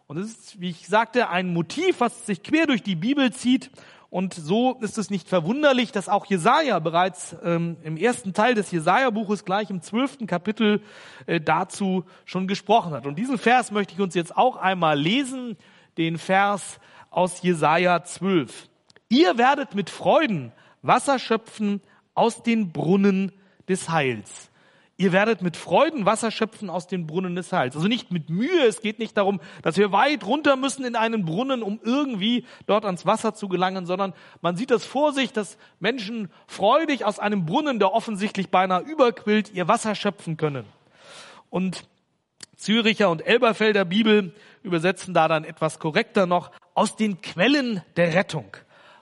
Und 0.07 0.19
es 0.19 0.29
ist, 0.29 0.61
wie 0.61 0.71
ich 0.71 0.87
sagte, 0.87 1.31
ein 1.31 1.53
Motiv, 1.53 1.99
was 1.99 2.26
sich 2.26 2.45
quer 2.45 2.69
durch 2.69 2.85
die 2.85 2.95
Bibel 2.95 3.33
zieht. 3.33 3.73
Und 4.09 4.35
so 4.35 4.75
ist 4.83 4.99
es 4.99 5.11
nicht 5.11 5.29
verwunderlich, 5.29 5.91
dass 5.91 6.09
auch 6.09 6.26
Jesaja 6.26 6.79
bereits 6.79 7.35
ähm, 7.43 7.76
im 7.83 7.97
ersten 7.97 8.35
Teil 8.35 8.55
des 8.55 8.71
Jesaja-Buches 8.71 9.45
gleich 9.45 9.69
im 9.69 9.83
zwölften 9.83 10.29
Kapitel 10.29 10.81
äh, 11.26 11.41
dazu 11.41 12.05
schon 12.25 12.47
gesprochen 12.47 12.93
hat. 12.93 13.05
Und 13.05 13.19
diesen 13.19 13.37
Vers 13.37 13.73
möchte 13.73 13.95
ich 13.95 14.00
uns 14.00 14.15
jetzt 14.15 14.37
auch 14.37 14.55
einmal 14.55 14.97
lesen, 14.97 15.57
den 15.99 16.17
Vers 16.17 16.79
aus 17.11 17.43
Jesaja 17.43 18.05
12. 18.05 18.69
Ihr 19.09 19.38
werdet 19.38 19.75
mit 19.75 19.91
Freuden 19.91 20.53
Wasser 20.83 21.19
schöpfen 21.19 21.81
aus 22.15 22.45
den 22.45 22.71
Brunnen 22.71 23.33
des 23.69 23.91
Heils. 23.91 24.53
Ihr 24.99 25.12
werdet 25.12 25.43
mit 25.43 25.59
Freuden 25.59 26.07
Wasser 26.07 26.31
schöpfen 26.31 26.71
aus 26.71 26.87
den 26.87 27.07
Brunnen 27.07 27.37
des 27.37 27.53
Heils. 27.53 27.76
Also 27.76 27.87
nicht 27.87 28.11
mit 28.11 28.31
Mühe. 28.31 28.65
Es 28.67 28.81
geht 28.81 28.99
nicht 28.99 29.15
darum, 29.17 29.41
dass 29.61 29.76
wir 29.76 29.93
weit 29.93 30.25
runter 30.25 30.57
müssen 30.57 30.87
in 30.87 30.97
einen 30.97 31.26
Brunnen, 31.26 31.62
um 31.62 31.79
irgendwie 31.83 32.47
dort 32.67 32.87
ans 32.87 33.05
Wasser 33.05 33.35
zu 33.35 33.49
gelangen, 33.49 33.85
sondern 33.85 34.15
man 34.41 34.57
sieht 34.57 34.71
das 34.71 34.87
vor 34.87 35.12
sich, 35.12 35.35
dass 35.35 35.59
Menschen 35.81 36.31
freudig 36.47 37.05
aus 37.05 37.19
einem 37.19 37.45
Brunnen, 37.45 37.79
der 37.79 37.93
offensichtlich 37.93 38.49
beinahe 38.49 38.81
überquillt, 38.83 39.53
ihr 39.53 39.69
Wasser 39.69 39.95
schöpfen 39.95 40.38
können. 40.38 40.65
Und 41.50 41.87
Züricher 42.57 43.11
und 43.11 43.26
Elberfelder 43.26 43.85
Bibel 43.85 44.35
übersetzen 44.62 45.12
da 45.12 45.29
dann 45.29 45.45
etwas 45.45 45.79
korrekter 45.79 46.25
noch 46.25 46.50
aus 46.75 46.97
den 46.97 47.21
Quellen 47.21 47.83
der 47.97 48.15
Rettung. 48.15 48.57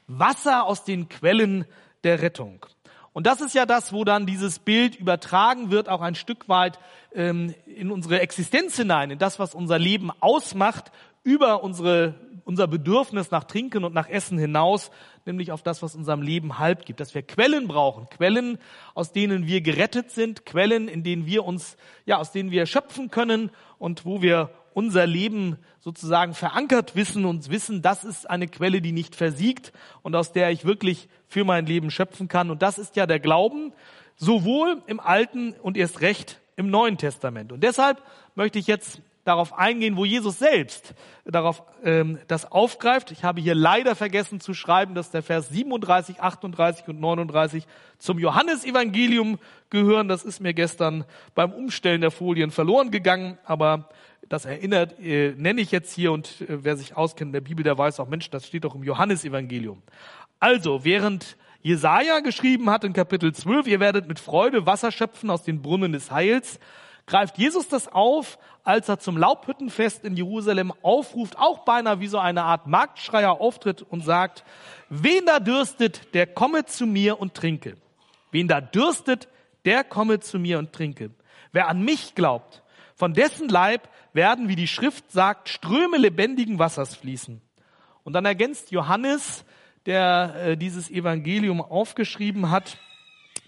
Wasser 0.08 0.66
aus 0.66 0.82
den 0.82 1.08
Quellen 1.08 1.66
der 2.02 2.20
Rettung. 2.20 2.66
Und 3.14 3.28
das 3.28 3.40
ist 3.40 3.54
ja 3.54 3.64
das, 3.64 3.92
wo 3.92 4.04
dann 4.04 4.26
dieses 4.26 4.58
Bild 4.58 4.96
übertragen 4.96 5.70
wird, 5.70 5.88
auch 5.88 6.00
ein 6.00 6.16
Stück 6.16 6.48
weit 6.48 6.80
ähm, 7.14 7.54
in 7.64 7.92
unsere 7.92 8.20
Existenz 8.20 8.76
hinein, 8.76 9.12
in 9.12 9.20
das, 9.20 9.38
was 9.38 9.54
unser 9.54 9.78
Leben 9.78 10.10
ausmacht, 10.18 10.90
über 11.22 11.62
unsere, 11.62 12.16
unser 12.44 12.66
Bedürfnis 12.66 13.30
nach 13.30 13.44
Trinken 13.44 13.84
und 13.84 13.94
nach 13.94 14.08
Essen 14.08 14.36
hinaus, 14.36 14.90
nämlich 15.26 15.52
auf 15.52 15.62
das, 15.62 15.80
was 15.80 15.94
unserem 15.94 16.22
Leben 16.22 16.58
Halt 16.58 16.86
gibt, 16.86 16.98
dass 16.98 17.14
wir 17.14 17.22
Quellen 17.22 17.68
brauchen, 17.68 18.08
Quellen, 18.10 18.58
aus 18.94 19.12
denen 19.12 19.46
wir 19.46 19.60
gerettet 19.60 20.10
sind, 20.10 20.44
Quellen, 20.44 20.88
in 20.88 21.04
denen 21.04 21.24
wir 21.24 21.44
uns, 21.44 21.76
ja, 22.06 22.18
aus 22.18 22.32
denen 22.32 22.50
wir 22.50 22.66
schöpfen 22.66 23.12
können 23.12 23.50
und 23.78 24.04
wo 24.04 24.22
wir 24.22 24.50
unser 24.74 25.06
Leben 25.06 25.56
sozusagen 25.80 26.34
verankert 26.34 26.96
wissen 26.96 27.24
und 27.24 27.50
wissen, 27.50 27.80
das 27.80 28.04
ist 28.04 28.28
eine 28.28 28.48
Quelle, 28.48 28.80
die 28.80 28.92
nicht 28.92 29.16
versiegt 29.16 29.72
und 30.02 30.14
aus 30.14 30.32
der 30.32 30.50
ich 30.50 30.64
wirklich 30.64 31.08
für 31.26 31.44
mein 31.44 31.66
Leben 31.66 31.90
schöpfen 31.90 32.28
kann. 32.28 32.50
Und 32.50 32.62
das 32.62 32.78
ist 32.78 32.96
ja 32.96 33.06
der 33.06 33.20
Glauben, 33.20 33.72
sowohl 34.16 34.82
im 34.86 35.00
Alten 35.00 35.54
und 35.62 35.76
erst 35.76 36.00
recht 36.00 36.40
im 36.56 36.70
Neuen 36.70 36.98
Testament. 36.98 37.52
Und 37.52 37.62
deshalb 37.62 38.02
möchte 38.34 38.58
ich 38.58 38.66
jetzt 38.66 39.00
darauf 39.24 39.56
eingehen, 39.58 39.96
wo 39.96 40.04
Jesus 40.04 40.38
selbst 40.38 40.94
darauf 41.24 41.62
ähm, 41.82 42.18
das 42.28 42.50
aufgreift. 42.50 43.10
Ich 43.10 43.24
habe 43.24 43.40
hier 43.40 43.54
leider 43.54 43.96
vergessen 43.96 44.40
zu 44.40 44.52
schreiben, 44.52 44.94
dass 44.94 45.10
der 45.10 45.22
Vers 45.22 45.48
37, 45.48 46.20
38 46.20 46.88
und 46.88 47.00
39 47.00 47.66
zum 47.98 48.18
Johannesevangelium 48.18 49.38
gehören. 49.70 50.08
Das 50.08 50.24
ist 50.24 50.40
mir 50.40 50.52
gestern 50.52 51.04
beim 51.34 51.52
Umstellen 51.52 52.02
der 52.02 52.10
Folien 52.10 52.50
verloren 52.50 52.90
gegangen, 52.90 53.38
aber 53.44 53.88
das 54.28 54.44
erinnert, 54.44 54.98
äh, 55.00 55.34
nenne 55.36 55.60
ich 55.60 55.70
jetzt 55.70 55.92
hier 55.92 56.12
und 56.12 56.40
äh, 56.42 56.64
wer 56.64 56.76
sich 56.76 56.96
auskennt 56.96 57.28
in 57.28 57.32
der 57.32 57.40
Bibel, 57.40 57.62
der 57.62 57.76
weiß 57.76 58.00
auch, 58.00 58.08
Mensch, 58.08 58.30
das 58.30 58.46
steht 58.46 58.64
doch 58.64 58.74
im 58.74 58.82
Johannesevangelium. 58.82 59.82
Also, 60.40 60.84
während 60.84 61.36
Jesaja 61.62 62.20
geschrieben 62.20 62.68
hat 62.70 62.84
in 62.84 62.92
Kapitel 62.92 63.32
12, 63.34 63.66
ihr 63.66 63.80
werdet 63.80 64.06
mit 64.08 64.18
Freude 64.18 64.66
Wasser 64.66 64.92
schöpfen 64.92 65.30
aus 65.30 65.44
den 65.44 65.62
Brunnen 65.62 65.92
des 65.92 66.10
Heils, 66.10 66.58
greift 67.06 67.38
Jesus 67.38 67.68
das 67.68 67.88
auf, 67.88 68.38
als 68.64 68.88
er 68.88 68.98
zum 68.98 69.16
Laubhüttenfest 69.16 70.04
in 70.04 70.16
Jerusalem 70.16 70.72
aufruft, 70.82 71.38
auch 71.38 71.64
beinahe 71.64 72.00
wie 72.00 72.06
so 72.06 72.18
eine 72.18 72.44
Art 72.44 72.66
Marktschreier 72.66 73.40
auftritt 73.40 73.82
und 73.82 74.04
sagt, 74.04 74.44
wen 74.88 75.26
da 75.26 75.38
dürstet, 75.38 76.14
der 76.14 76.26
komme 76.26 76.64
zu 76.64 76.86
mir 76.86 77.20
und 77.20 77.34
trinke. 77.34 77.76
Wen 78.30 78.48
da 78.48 78.60
dürstet, 78.60 79.28
der 79.64 79.84
komme 79.84 80.20
zu 80.20 80.38
mir 80.38 80.58
und 80.58 80.72
trinke. 80.72 81.10
Wer 81.52 81.68
an 81.68 81.82
mich 81.82 82.14
glaubt, 82.14 82.62
von 82.94 83.14
dessen 83.14 83.48
Leib 83.48 83.88
werden, 84.12 84.48
wie 84.48 84.56
die 84.56 84.68
Schrift 84.68 85.10
sagt, 85.10 85.48
Ströme 85.48 85.96
lebendigen 85.96 86.58
Wassers 86.58 86.94
fließen. 86.94 87.40
Und 88.04 88.12
dann 88.12 88.24
ergänzt 88.24 88.70
Johannes, 88.70 89.44
der 89.86 90.34
äh, 90.36 90.56
dieses 90.56 90.90
Evangelium 90.90 91.60
aufgeschrieben 91.60 92.50
hat, 92.50 92.78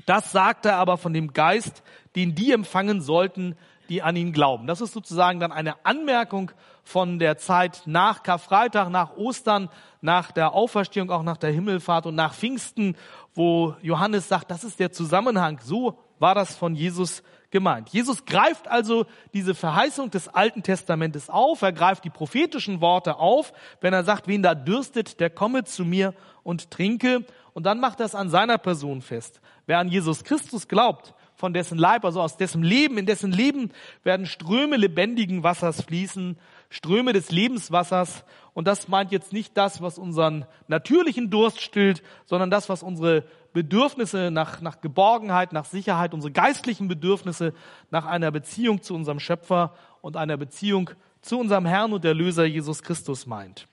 das 0.06 0.32
sagt 0.32 0.66
er 0.66 0.76
aber 0.76 0.98
von 0.98 1.12
dem 1.12 1.32
Geist, 1.32 1.82
den 2.14 2.34
die 2.34 2.52
empfangen 2.52 3.00
sollten, 3.00 3.56
die 3.88 4.02
an 4.02 4.16
ihn 4.16 4.32
glauben. 4.32 4.66
Das 4.66 4.80
ist 4.80 4.92
sozusagen 4.92 5.40
dann 5.40 5.52
eine 5.52 5.84
Anmerkung 5.84 6.52
von 6.86 7.18
der 7.18 7.36
Zeit 7.36 7.82
nach 7.86 8.22
Karfreitag, 8.22 8.90
nach 8.90 9.16
Ostern, 9.16 9.68
nach 10.00 10.30
der 10.30 10.52
Auferstehung, 10.52 11.10
auch 11.10 11.24
nach 11.24 11.36
der 11.36 11.50
Himmelfahrt 11.50 12.06
und 12.06 12.14
nach 12.14 12.32
Pfingsten, 12.32 12.96
wo 13.34 13.74
Johannes 13.82 14.28
sagt, 14.28 14.52
das 14.52 14.62
ist 14.62 14.78
der 14.78 14.92
Zusammenhang. 14.92 15.58
So 15.60 15.98
war 16.20 16.36
das 16.36 16.54
von 16.54 16.76
Jesus 16.76 17.24
gemeint. 17.50 17.88
Jesus 17.88 18.24
greift 18.24 18.68
also 18.68 19.04
diese 19.34 19.56
Verheißung 19.56 20.12
des 20.12 20.28
Alten 20.28 20.62
Testamentes 20.62 21.28
auf, 21.28 21.60
er 21.62 21.72
greift 21.72 22.04
die 22.04 22.10
prophetischen 22.10 22.80
Worte 22.80 23.16
auf, 23.16 23.52
wenn 23.80 23.92
er 23.92 24.04
sagt, 24.04 24.28
wen 24.28 24.44
da 24.44 24.54
dürstet, 24.54 25.18
der 25.18 25.28
komme 25.28 25.64
zu 25.64 25.84
mir 25.84 26.14
und 26.44 26.70
trinke. 26.70 27.26
Und 27.52 27.66
dann 27.66 27.80
macht 27.80 27.98
er 27.98 28.06
es 28.06 28.14
an 28.14 28.30
seiner 28.30 28.58
Person 28.58 29.02
fest. 29.02 29.40
Wer 29.66 29.80
an 29.80 29.88
Jesus 29.88 30.22
Christus 30.22 30.68
glaubt, 30.68 31.14
von 31.36 31.52
dessen 31.52 31.78
Leib, 31.78 32.04
also 32.04 32.20
aus 32.20 32.36
dessen 32.36 32.62
Leben, 32.62 32.98
in 32.98 33.06
dessen 33.06 33.30
Leben 33.30 33.70
werden 34.02 34.26
Ströme 34.26 34.76
lebendigen 34.76 35.42
Wassers 35.42 35.82
fließen, 35.82 36.38
Ströme 36.76 37.14
des 37.14 37.30
Lebenswassers. 37.30 38.22
Und 38.52 38.68
das 38.68 38.88
meint 38.88 39.10
jetzt 39.10 39.32
nicht 39.32 39.56
das, 39.56 39.80
was 39.80 39.96
unseren 39.96 40.44
natürlichen 40.68 41.30
Durst 41.30 41.62
stillt, 41.62 42.02
sondern 42.26 42.50
das, 42.50 42.68
was 42.68 42.82
unsere 42.82 43.24
Bedürfnisse 43.54 44.30
nach, 44.30 44.60
nach 44.60 44.82
Geborgenheit, 44.82 45.54
nach 45.54 45.64
Sicherheit, 45.64 46.12
unsere 46.12 46.32
geistlichen 46.32 46.86
Bedürfnisse 46.86 47.54
nach 47.90 48.04
einer 48.04 48.30
Beziehung 48.30 48.82
zu 48.82 48.94
unserem 48.94 49.20
Schöpfer 49.20 49.74
und 50.02 50.18
einer 50.18 50.36
Beziehung 50.36 50.90
zu 51.22 51.38
unserem 51.38 51.64
Herrn 51.64 51.94
und 51.94 52.04
Erlöser 52.04 52.44
Jesus 52.44 52.82
Christus 52.82 53.26
meint. 53.26 53.66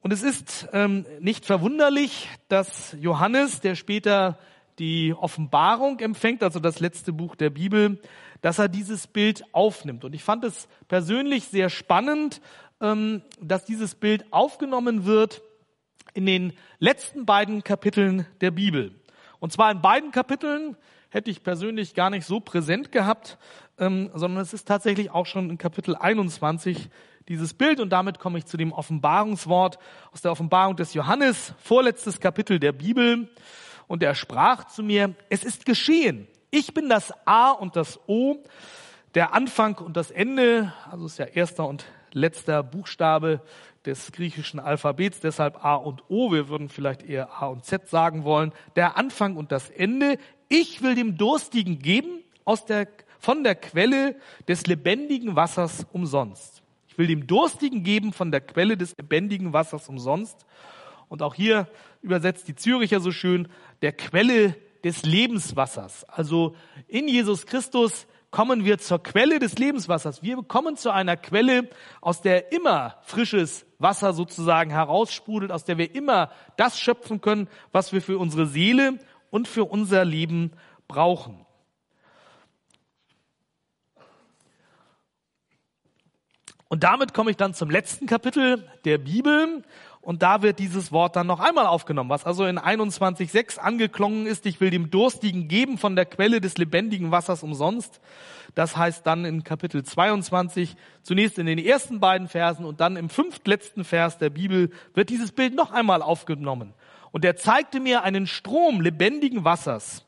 Und 0.00 0.12
es 0.12 0.22
ist 0.22 0.68
ähm, 0.72 1.04
nicht 1.20 1.44
verwunderlich, 1.44 2.30
dass 2.48 2.96
Johannes, 2.98 3.60
der 3.60 3.74
später 3.74 4.38
die 4.78 5.14
Offenbarung 5.14 6.00
empfängt, 6.00 6.42
also 6.42 6.58
das 6.58 6.80
letzte 6.80 7.12
Buch 7.12 7.36
der 7.36 7.50
Bibel, 7.50 8.00
dass 8.44 8.58
er 8.58 8.68
dieses 8.68 9.06
Bild 9.06 9.42
aufnimmt. 9.54 10.04
Und 10.04 10.14
ich 10.14 10.22
fand 10.22 10.44
es 10.44 10.68
persönlich 10.86 11.44
sehr 11.44 11.70
spannend, 11.70 12.42
ähm, 12.78 13.22
dass 13.40 13.64
dieses 13.64 13.94
Bild 13.94 14.30
aufgenommen 14.34 15.06
wird 15.06 15.40
in 16.12 16.26
den 16.26 16.52
letzten 16.78 17.24
beiden 17.24 17.64
Kapiteln 17.64 18.26
der 18.42 18.50
Bibel. 18.50 19.00
Und 19.40 19.54
zwar 19.54 19.70
in 19.70 19.80
beiden 19.80 20.10
Kapiteln 20.10 20.76
hätte 21.08 21.30
ich 21.30 21.42
persönlich 21.42 21.94
gar 21.94 22.10
nicht 22.10 22.26
so 22.26 22.38
präsent 22.38 22.92
gehabt, 22.92 23.38
ähm, 23.78 24.10
sondern 24.12 24.42
es 24.42 24.52
ist 24.52 24.68
tatsächlich 24.68 25.10
auch 25.10 25.24
schon 25.24 25.48
in 25.48 25.56
Kapitel 25.56 25.96
21 25.96 26.90
dieses 27.28 27.54
Bild. 27.54 27.80
Und 27.80 27.88
damit 27.94 28.18
komme 28.18 28.36
ich 28.36 28.44
zu 28.44 28.58
dem 28.58 28.72
Offenbarungswort 28.72 29.78
aus 30.12 30.20
der 30.20 30.32
Offenbarung 30.32 30.76
des 30.76 30.92
Johannes, 30.92 31.54
vorletztes 31.62 32.20
Kapitel 32.20 32.60
der 32.60 32.72
Bibel 32.72 33.26
und 33.86 34.02
er 34.02 34.14
sprach 34.14 34.66
zu 34.66 34.82
mir, 34.82 35.14
es 35.30 35.44
ist 35.44 35.64
geschehen. 35.64 36.28
Ich 36.56 36.72
bin 36.72 36.88
das 36.88 37.12
A 37.26 37.50
und 37.50 37.74
das 37.74 37.98
O, 38.06 38.36
der 39.16 39.34
Anfang 39.34 39.76
und 39.78 39.96
das 39.96 40.12
Ende, 40.12 40.72
also 40.88 41.06
ist 41.06 41.18
ja 41.18 41.24
erster 41.24 41.66
und 41.66 41.84
letzter 42.12 42.62
Buchstabe 42.62 43.40
des 43.84 44.12
griechischen 44.12 44.60
Alphabets, 44.60 45.18
deshalb 45.18 45.64
A 45.64 45.74
und 45.74 46.04
O, 46.08 46.30
wir 46.30 46.48
würden 46.48 46.68
vielleicht 46.68 47.02
eher 47.02 47.42
A 47.42 47.48
und 47.48 47.64
Z 47.64 47.88
sagen 47.88 48.22
wollen, 48.22 48.52
der 48.76 48.96
Anfang 48.96 49.34
und 49.36 49.50
das 49.50 49.68
Ende. 49.68 50.16
Ich 50.48 50.80
will 50.80 50.94
dem 50.94 51.18
Durstigen 51.18 51.80
geben 51.80 52.22
aus 52.44 52.64
der, 52.64 52.86
von 53.18 53.42
der 53.42 53.56
Quelle 53.56 54.14
des 54.46 54.68
lebendigen 54.68 55.34
Wassers 55.34 55.84
umsonst. 55.90 56.62
Ich 56.86 56.96
will 56.96 57.08
dem 57.08 57.26
Durstigen 57.26 57.82
geben 57.82 58.12
von 58.12 58.30
der 58.30 58.42
Quelle 58.42 58.76
des 58.76 58.96
lebendigen 58.96 59.52
Wassers 59.52 59.88
umsonst. 59.88 60.46
Und 61.08 61.20
auch 61.20 61.34
hier 61.34 61.66
übersetzt 62.00 62.46
die 62.46 62.54
Züricher 62.54 63.00
so 63.00 63.10
schön, 63.10 63.48
der 63.82 63.90
Quelle 63.90 64.54
des 64.84 65.02
Lebenswassers. 65.02 66.04
Also 66.04 66.54
in 66.86 67.08
Jesus 67.08 67.46
Christus 67.46 68.06
kommen 68.30 68.64
wir 68.64 68.78
zur 68.78 69.02
Quelle 69.02 69.38
des 69.38 69.58
Lebenswassers. 69.58 70.22
Wir 70.22 70.36
kommen 70.42 70.76
zu 70.76 70.90
einer 70.90 71.16
Quelle, 71.16 71.70
aus 72.00 72.20
der 72.20 72.52
immer 72.52 72.96
frisches 73.02 73.64
Wasser 73.78 74.12
sozusagen 74.12 74.70
heraussprudelt, 74.70 75.50
aus 75.52 75.64
der 75.64 75.78
wir 75.78 75.94
immer 75.94 76.30
das 76.56 76.78
schöpfen 76.78 77.20
können, 77.20 77.48
was 77.72 77.92
wir 77.92 78.02
für 78.02 78.18
unsere 78.18 78.46
Seele 78.46 78.98
und 79.30 79.48
für 79.48 79.64
unser 79.64 80.04
Leben 80.04 80.52
brauchen. 80.88 81.44
Und 86.68 86.82
damit 86.82 87.14
komme 87.14 87.30
ich 87.30 87.36
dann 87.36 87.54
zum 87.54 87.70
letzten 87.70 88.06
Kapitel 88.06 88.68
der 88.84 88.98
Bibel. 88.98 89.62
Und 90.04 90.22
da 90.22 90.42
wird 90.42 90.58
dieses 90.58 90.92
Wort 90.92 91.16
dann 91.16 91.26
noch 91.26 91.40
einmal 91.40 91.66
aufgenommen, 91.66 92.10
was 92.10 92.26
also 92.26 92.44
in 92.44 92.58
21.6 92.58 93.58
angeklungen 93.58 94.26
ist. 94.26 94.44
Ich 94.44 94.60
will 94.60 94.68
dem 94.68 94.90
Durstigen 94.90 95.48
geben 95.48 95.78
von 95.78 95.96
der 95.96 96.04
Quelle 96.04 96.42
des 96.42 96.58
lebendigen 96.58 97.10
Wassers 97.10 97.42
umsonst. 97.42 98.02
Das 98.54 98.76
heißt 98.76 99.06
dann 99.06 99.24
in 99.24 99.44
Kapitel 99.44 99.82
22, 99.82 100.76
zunächst 101.02 101.38
in 101.38 101.46
den 101.46 101.58
ersten 101.58 102.00
beiden 102.00 102.28
Versen 102.28 102.66
und 102.66 102.80
dann 102.80 102.96
im 102.96 103.08
fünftletzten 103.08 103.82
Vers 103.82 104.18
der 104.18 104.28
Bibel 104.28 104.70
wird 104.92 105.08
dieses 105.08 105.32
Bild 105.32 105.54
noch 105.54 105.72
einmal 105.72 106.02
aufgenommen. 106.02 106.74
Und 107.10 107.24
er 107.24 107.36
zeigte 107.36 107.80
mir 107.80 108.02
einen 108.02 108.26
Strom 108.26 108.82
lebendigen 108.82 109.44
Wassers 109.44 110.04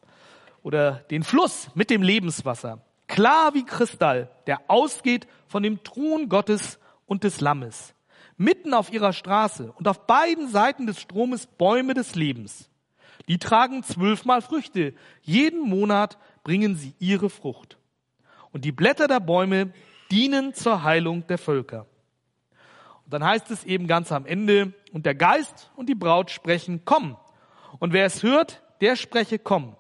oder 0.63 1.05
den 1.11 1.23
Fluss 1.23 1.71
mit 1.75 1.89
dem 1.89 2.03
Lebenswasser, 2.03 2.83
klar 3.09 3.55
wie 3.55 3.65
Kristall, 3.65 4.29
der 4.47 4.61
ausgeht 4.69 5.27
von 5.49 5.63
dem 5.63 5.83
Thron 5.85 6.29
Gottes 6.29 6.79
und 7.07 7.25
des 7.25 7.41
Lammes 7.41 7.96
mitten 8.37 8.75
auf 8.75 8.93
ihrer 8.93 9.13
Straße 9.13 9.73
und 9.73 9.89
auf 9.89 10.07
beiden 10.07 10.49
Seiten 10.49 10.87
des 10.87 11.01
Stromes 11.01 11.47
Bäume 11.47 11.95
des 11.95 12.15
Lebens. 12.15 12.69
Die 13.29 13.39
tragen 13.39 13.83
zwölfmal 13.83 14.43
Früchte. 14.43 14.95
Jeden 15.23 15.61
Monat 15.69 16.19
bringen 16.45 16.77
sie 16.77 16.95
ihre 16.99 17.31
Frucht. 17.31 17.79
Und 18.53 18.65
die 18.65 18.73
Blätter 18.73 19.09
der 19.09 19.21
Bäume 19.21 19.73
dienen 20.11 20.55
zur 20.55 20.83
Heilung 20.83 21.27
der 21.27 21.39
Völker. 21.39 21.87
Und 23.05 23.13
dann 23.13 23.25
heißt 23.25 23.51
es 23.51 23.65
eben 23.65 23.87
ganz 23.87 24.13
am 24.13 24.27
Ende, 24.27 24.73
und 24.93 25.07
der 25.07 25.15
Geist 25.15 25.71
und 25.77 25.89
die 25.89 25.95
Braut 25.95 26.31
sprechen, 26.31 26.83
komm. 26.85 27.17
Und 27.79 27.93
wer 27.93 28.07
es 28.07 28.23
hört, 28.23 28.63
der 28.81 28.97
spreche, 28.97 29.39
komm. 29.39 29.77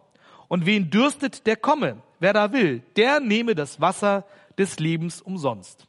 Und 0.48 0.66
wen 0.66 0.90
dürstet, 0.90 1.46
der 1.46 1.56
komme. 1.56 2.02
Wer 2.18 2.32
da 2.32 2.52
will, 2.52 2.82
der 2.96 3.20
nehme 3.20 3.54
das 3.54 3.80
Wasser 3.80 4.26
des 4.58 4.78
Lebens 4.78 5.20
umsonst. 5.20 5.86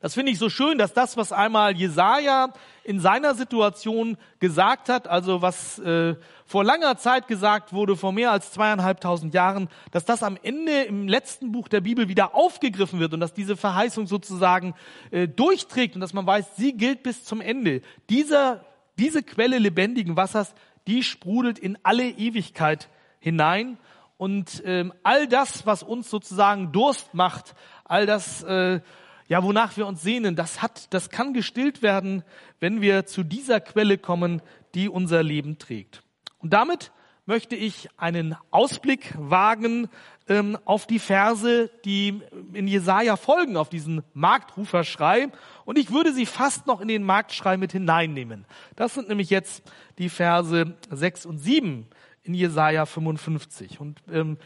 Das 0.00 0.14
finde 0.14 0.32
ich 0.32 0.38
so 0.38 0.48
schön, 0.48 0.78
dass 0.78 0.92
das, 0.92 1.16
was 1.16 1.32
einmal 1.32 1.76
Jesaja 1.76 2.52
in 2.84 3.00
seiner 3.00 3.34
Situation 3.34 4.16
gesagt 4.38 4.88
hat, 4.88 5.08
also 5.08 5.42
was 5.42 5.78
äh, 5.78 6.14
vor 6.46 6.64
langer 6.64 6.96
Zeit 6.96 7.28
gesagt 7.28 7.72
wurde, 7.72 7.96
vor 7.96 8.12
mehr 8.12 8.30
als 8.30 8.52
zweieinhalbtausend 8.52 9.34
Jahren, 9.34 9.68
dass 9.90 10.04
das 10.04 10.22
am 10.22 10.38
Ende 10.42 10.82
im 10.82 11.06
letzten 11.06 11.52
Buch 11.52 11.68
der 11.68 11.82
Bibel 11.82 12.08
wieder 12.08 12.34
aufgegriffen 12.34 13.00
wird 13.00 13.12
und 13.12 13.20
dass 13.20 13.34
diese 13.34 13.56
Verheißung 13.56 14.06
sozusagen 14.06 14.74
äh, 15.10 15.28
durchträgt 15.28 15.94
und 15.94 16.00
dass 16.00 16.14
man 16.14 16.26
weiß, 16.26 16.56
sie 16.56 16.72
gilt 16.72 17.02
bis 17.02 17.24
zum 17.24 17.40
Ende. 17.40 17.82
Dieser, 18.08 18.64
diese 18.98 19.22
Quelle 19.22 19.58
lebendigen 19.58 20.16
Wassers, 20.16 20.54
die 20.86 21.02
sprudelt 21.02 21.58
in 21.58 21.78
alle 21.82 22.08
Ewigkeit 22.08 22.88
hinein 23.20 23.76
und 24.16 24.62
ähm, 24.64 24.92
all 25.04 25.28
das, 25.28 25.64
was 25.64 25.82
uns 25.82 26.10
sozusagen 26.10 26.72
Durst 26.72 27.14
macht, 27.14 27.54
all 27.84 28.04
das, 28.04 28.42
äh, 28.42 28.80
ja, 29.28 29.42
wonach 29.42 29.76
wir 29.76 29.86
uns 29.86 30.02
sehnen, 30.02 30.36
das 30.36 30.62
hat, 30.62 30.92
das 30.92 31.10
kann 31.10 31.34
gestillt 31.34 31.82
werden, 31.82 32.24
wenn 32.60 32.80
wir 32.80 33.06
zu 33.06 33.22
dieser 33.22 33.60
Quelle 33.60 33.98
kommen, 33.98 34.42
die 34.74 34.88
unser 34.88 35.22
Leben 35.22 35.58
trägt. 35.58 36.02
Und 36.38 36.52
damit 36.52 36.92
möchte 37.26 37.56
ich 37.56 37.90
einen 37.98 38.36
Ausblick 38.50 39.12
wagen 39.18 39.88
ähm, 40.28 40.56
auf 40.64 40.86
die 40.86 40.98
Verse, 40.98 41.70
die 41.84 42.22
in 42.54 42.66
Jesaja 42.66 43.16
folgen, 43.16 43.58
auf 43.58 43.68
diesen 43.68 44.02
Marktruferschrei. 44.14 45.28
Und 45.66 45.76
ich 45.76 45.90
würde 45.90 46.14
sie 46.14 46.24
fast 46.24 46.66
noch 46.66 46.80
in 46.80 46.88
den 46.88 47.02
Marktschrei 47.02 47.58
mit 47.58 47.72
hineinnehmen. 47.72 48.46
Das 48.76 48.94
sind 48.94 49.08
nämlich 49.08 49.28
jetzt 49.28 49.62
die 49.98 50.08
Verse 50.08 50.74
6 50.90 51.26
und 51.26 51.38
7 51.38 51.86
in 52.22 52.32
Jesaja 52.32 52.86
55. 52.86 53.78
Und 53.78 54.02
ähm, 54.10 54.38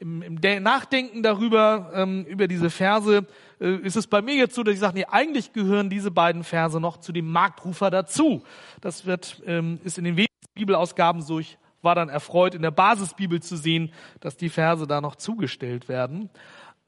im, 0.00 0.22
im 0.22 0.62
Nachdenken 0.62 1.22
darüber, 1.22 1.90
ähm, 1.94 2.24
über 2.24 2.48
diese 2.48 2.70
Verse, 2.70 3.26
äh, 3.60 3.74
ist 3.76 3.96
es 3.96 4.06
bei 4.06 4.22
mir 4.22 4.34
jetzt 4.34 4.54
so, 4.54 4.62
dass 4.62 4.74
ich 4.74 4.80
sage, 4.80 4.98
nee, 4.98 5.04
eigentlich 5.04 5.52
gehören 5.52 5.90
diese 5.90 6.10
beiden 6.10 6.42
Verse 6.42 6.80
noch 6.80 6.96
zu 6.96 7.12
dem 7.12 7.30
Marktrufer 7.30 7.90
dazu. 7.90 8.42
Das 8.80 9.04
wird, 9.04 9.42
ähm, 9.46 9.78
ist 9.84 9.98
in 9.98 10.04
den 10.04 10.16
wenigen 10.16 10.32
Bibelausgaben 10.54 11.20
so. 11.20 11.38
Ich 11.38 11.58
war 11.82 11.94
dann 11.94 12.08
erfreut, 12.08 12.54
in 12.54 12.62
der 12.62 12.70
Basisbibel 12.70 13.40
zu 13.42 13.56
sehen, 13.56 13.92
dass 14.20 14.36
die 14.36 14.48
Verse 14.48 14.86
da 14.86 15.00
noch 15.00 15.16
zugestellt 15.16 15.88
werden. 15.88 16.30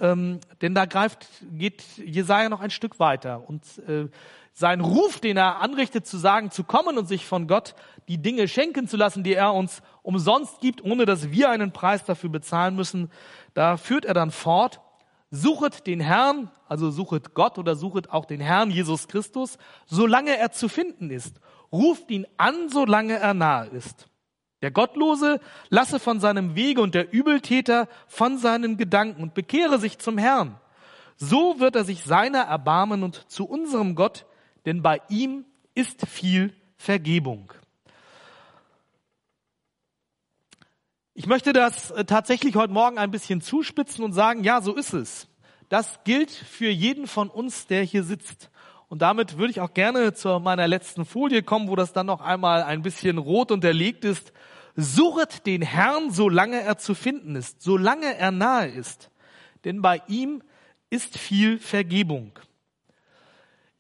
Ähm, 0.03 0.41
denn 0.61 0.75
da 0.75 0.85
greift, 0.85 1.29
geht 1.53 1.83
Jesaja 1.97 2.49
noch 2.49 2.61
ein 2.61 2.71
Stück 2.71 2.99
weiter 2.99 3.49
und 3.49 3.63
äh, 3.89 4.09
sein 4.53 4.81
Ruf, 4.81 5.21
den 5.21 5.37
er 5.37 5.61
anrichtet, 5.61 6.07
zu 6.07 6.19
sagen, 6.19 6.51
zu 6.51 6.65
kommen 6.65 6.99
und 6.99 7.07
sich 7.07 7.25
von 7.25 7.47
Gott 7.47 7.77
die 8.09 8.19
Dinge 8.19 8.49
schenken 8.49 8.89
zu 8.89 8.97
lassen, 8.97 9.23
die 9.23 9.35
er 9.35 9.55
uns 9.55 9.81
umsonst 10.03 10.61
gibt, 10.61 10.83
ohne 10.83 11.07
dass 11.07 11.31
wir 11.31 11.51
einen 11.51 11.73
Preis 11.73 12.05
dafür 12.05 12.31
bezahlen 12.31 12.75
müssen, 12.75 13.11
da 13.55 13.77
führt 13.77 14.05
er 14.05 14.13
dann 14.13 14.33
fort, 14.33 14.81
suchet 15.31 15.87
den 15.87 16.01
Herrn, 16.01 16.51
also 16.69 16.91
suchet 16.91 17.33
Gott 17.33 17.57
oder 17.57 17.77
suchet 17.77 18.11
auch 18.11 18.25
den 18.25 18.41
Herrn 18.41 18.71
Jesus 18.71 19.07
Christus, 19.07 19.57
solange 19.87 20.37
er 20.37 20.51
zu 20.51 20.69
finden 20.69 21.11
ist. 21.11 21.41
Ruft 21.73 22.11
ihn 22.11 22.27
an, 22.37 22.69
solange 22.69 23.15
er 23.15 23.35
nahe 23.35 23.69
ist. 23.69 24.09
Der 24.63 24.71
Gottlose 24.71 25.41
lasse 25.69 25.99
von 26.01 26.21
seinem 26.21 26.55
Wege 26.55 26.81
und 26.81 26.95
der 26.95 27.13
Übeltäter 27.13 27.89
von 28.07 28.39
seinen 28.39 28.77
Gedanken 28.77 29.23
und 29.23 29.35
bekehre 29.35 29.79
sich 29.79 29.99
zum 29.99 30.19
Herrn. 30.19 30.59
So 31.17 31.61
wird 31.61 31.77
er 31.77 31.85
sich 31.85 32.05
seiner 32.05 32.43
erbarmen 32.43 33.03
und 33.03 33.31
zu 33.31 33.45
unserem 33.45 33.95
Gott 33.95 34.25
denn 34.67 34.83
bei 34.83 35.01
ihm 35.09 35.45
ist 35.75 36.07
viel 36.07 36.55
Vergebung. 36.77 37.53
Ich 41.15 41.27
möchte 41.27 41.53
das 41.53 41.91
äh, 41.91 42.05
tatsächlich 42.05 42.57
heute 42.57 42.73
Morgen 42.73 42.99
ein 42.99 43.11
bisschen 43.11 43.43
zuspitzen 43.43 44.05
und 44.05 44.13
sagen, 44.13 44.45
ja, 44.45 44.61
so 44.63 44.75
ist 44.75 44.95
es. 44.95 45.29
Das 45.69 46.01
gilt 46.05 46.31
für 46.31 46.71
jeden 46.71 47.07
von 47.07 47.29
uns, 47.29 47.67
der 47.67 47.83
hier 47.83 48.03
sitzt. 48.03 48.51
Und 48.93 49.01
damit 49.01 49.39
würde 49.39 49.51
ich 49.51 49.63
auch 49.63 49.73
gerne 49.73 50.13
zu 50.13 50.39
meiner 50.39 50.69
letzten 50.69 51.07
Folie 51.07 51.43
kommen, 51.43 51.69
wo 51.71 51.77
das 51.77 51.95
dann 51.95 52.05
noch 52.05 52.21
einmal 52.21 52.63
ein 52.63 52.83
bisschen 52.83 53.17
rot 53.17 53.51
unterlegt 53.51 54.05
ist. 54.05 54.35
Suchet 54.77 55.47
den 55.47 55.63
Herrn, 55.63 56.11
solange 56.11 56.61
er 56.61 56.77
zu 56.77 56.95
finden 56.95 57.35
ist, 57.35 57.63
solange 57.63 58.19
er 58.19 58.31
nahe 58.33 58.69
ist. 58.69 59.11
Denn 59.65 59.81
bei 59.81 60.03
ihm 60.09 60.43
ist 60.91 61.17
viel 61.17 61.59
Vergebung. 61.59 62.33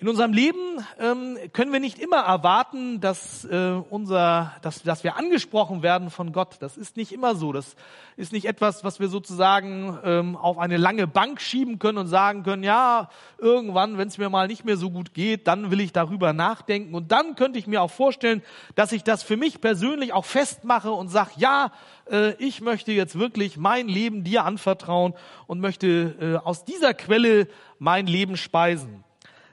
In 0.03 0.09
unserem 0.09 0.33
Leben 0.33 0.59
ähm, 0.99 1.39
können 1.53 1.73
wir 1.73 1.79
nicht 1.79 2.01
immer 2.01 2.17
erwarten, 2.17 3.01
dass, 3.01 3.45
äh, 3.45 3.81
unser, 3.89 4.53
dass, 4.61 4.83
dass 4.83 5.05
wir 5.05 5.17
angesprochen 5.17 5.85
werden 5.85 6.11
von 6.11 6.33
Gott. 6.33 6.57
Das 6.59 6.77
ist 6.77 6.97
nicht 6.97 7.13
immer 7.13 7.37
so. 7.37 7.53
Das 7.53 7.77
ist 8.17 8.33
nicht 8.33 8.47
etwas, 8.47 8.83
was 8.83 8.99
wir 8.99 9.07
sozusagen 9.07 9.97
ähm, 10.03 10.35
auf 10.35 10.59
eine 10.59 10.77
lange 10.77 11.07
Bank 11.07 11.41
schieben 11.41 11.79
können 11.79 11.99
und 11.99 12.09
sagen 12.09 12.43
können, 12.43 12.65
ja, 12.65 13.11
irgendwann, 13.39 13.97
wenn 13.97 14.09
es 14.09 14.19
mir 14.19 14.29
mal 14.29 14.49
nicht 14.49 14.65
mehr 14.65 14.77
so 14.77 14.91
gut 14.91 15.15
geht, 15.15 15.47
dann 15.47 15.71
will 15.71 15.79
ich 15.79 15.93
darüber 15.93 16.33
nachdenken. 16.33 16.97
Und 16.97 17.13
dann 17.13 17.37
könnte 17.37 17.61
ich 17.61 17.69
mir 17.69 17.81
auch 17.81 17.93
vorstellen, 17.93 18.43
dass 18.75 18.91
ich 18.91 19.05
das 19.05 19.23
für 19.23 19.37
mich 19.37 19.61
persönlich 19.61 20.13
auch 20.13 20.25
festmache 20.25 20.91
und 20.91 21.11
sage, 21.11 21.31
ja, 21.37 21.71
äh, 22.11 22.33
ich 22.45 22.61
möchte 22.61 22.91
jetzt 22.91 23.17
wirklich 23.21 23.57
mein 23.57 23.87
Leben 23.87 24.25
dir 24.25 24.47
anvertrauen 24.47 25.15
und 25.47 25.61
möchte 25.61 26.17
äh, 26.21 26.45
aus 26.45 26.65
dieser 26.65 26.93
Quelle 26.93 27.47
mein 27.79 28.09
Leben 28.09 28.37
speisen. 28.37 29.05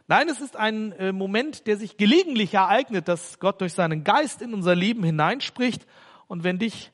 Nein, 0.10 0.28
es 0.28 0.42
ist 0.42 0.56
ein 0.56 0.92
äh, 0.94 1.12
Moment, 1.12 1.68
der 1.68 1.78
sich 1.78 1.96
gelegentlich 1.96 2.56
ereignet, 2.56 3.08
dass 3.08 3.38
Gott 3.38 3.62
durch 3.62 3.74
seinen 3.74 4.04
Geist 4.04 4.42
in 4.42 4.56
unser 4.56 4.74
Leben 4.74 5.04
hineinspricht. 5.04 5.86
Und 6.28 6.44
wenn 6.44 6.58
dich 6.58 6.92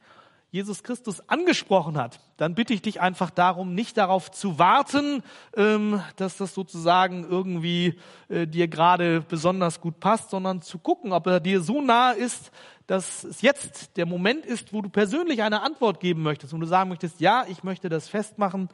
Jesus 0.52 0.84
Christus 0.84 1.22
angesprochen 1.30 1.98
hat, 1.98 2.20
dann 2.36 2.56
bitte 2.56 2.74
ich 2.74 2.82
dich 2.82 3.00
einfach 3.00 3.30
darum, 3.30 3.74
nicht 3.74 3.96
darauf 3.96 4.32
zu 4.32 4.60
warten, 4.60 5.24
ähm, 5.56 6.02
dass 6.18 6.36
das 6.36 6.54
sozusagen 6.54 7.24
irgendwie 7.24 7.98
äh, 8.28 8.48
dir 8.48 8.68
gerade 8.68 9.22
besonders 9.22 9.80
gut 9.80 10.02
passt, 10.02 10.30
sondern 10.30 10.62
zu 10.62 10.78
gucken, 10.78 11.14
ob 11.14 11.26
er 11.28 11.40
dir 11.40 11.62
so 11.62 11.82
nahe 11.82 12.16
ist, 12.16 12.52
dass 12.86 13.24
es 13.24 13.42
jetzt 13.42 13.96
der 13.96 14.06
Moment 14.06 14.46
ist, 14.46 14.74
wo 14.74 14.82
du 14.82 14.90
persönlich 14.90 15.42
eine 15.42 15.62
Antwort 15.62 16.02
geben 16.02 16.22
möchtest 16.22 16.54
und 16.54 16.60
du 16.60 16.68
sagen 16.68 16.90
möchtest, 16.90 17.22
ja, 17.22 17.46
ich 17.48 17.64
möchte 17.64 17.88
das 17.88 18.10
festmachen 18.10 18.68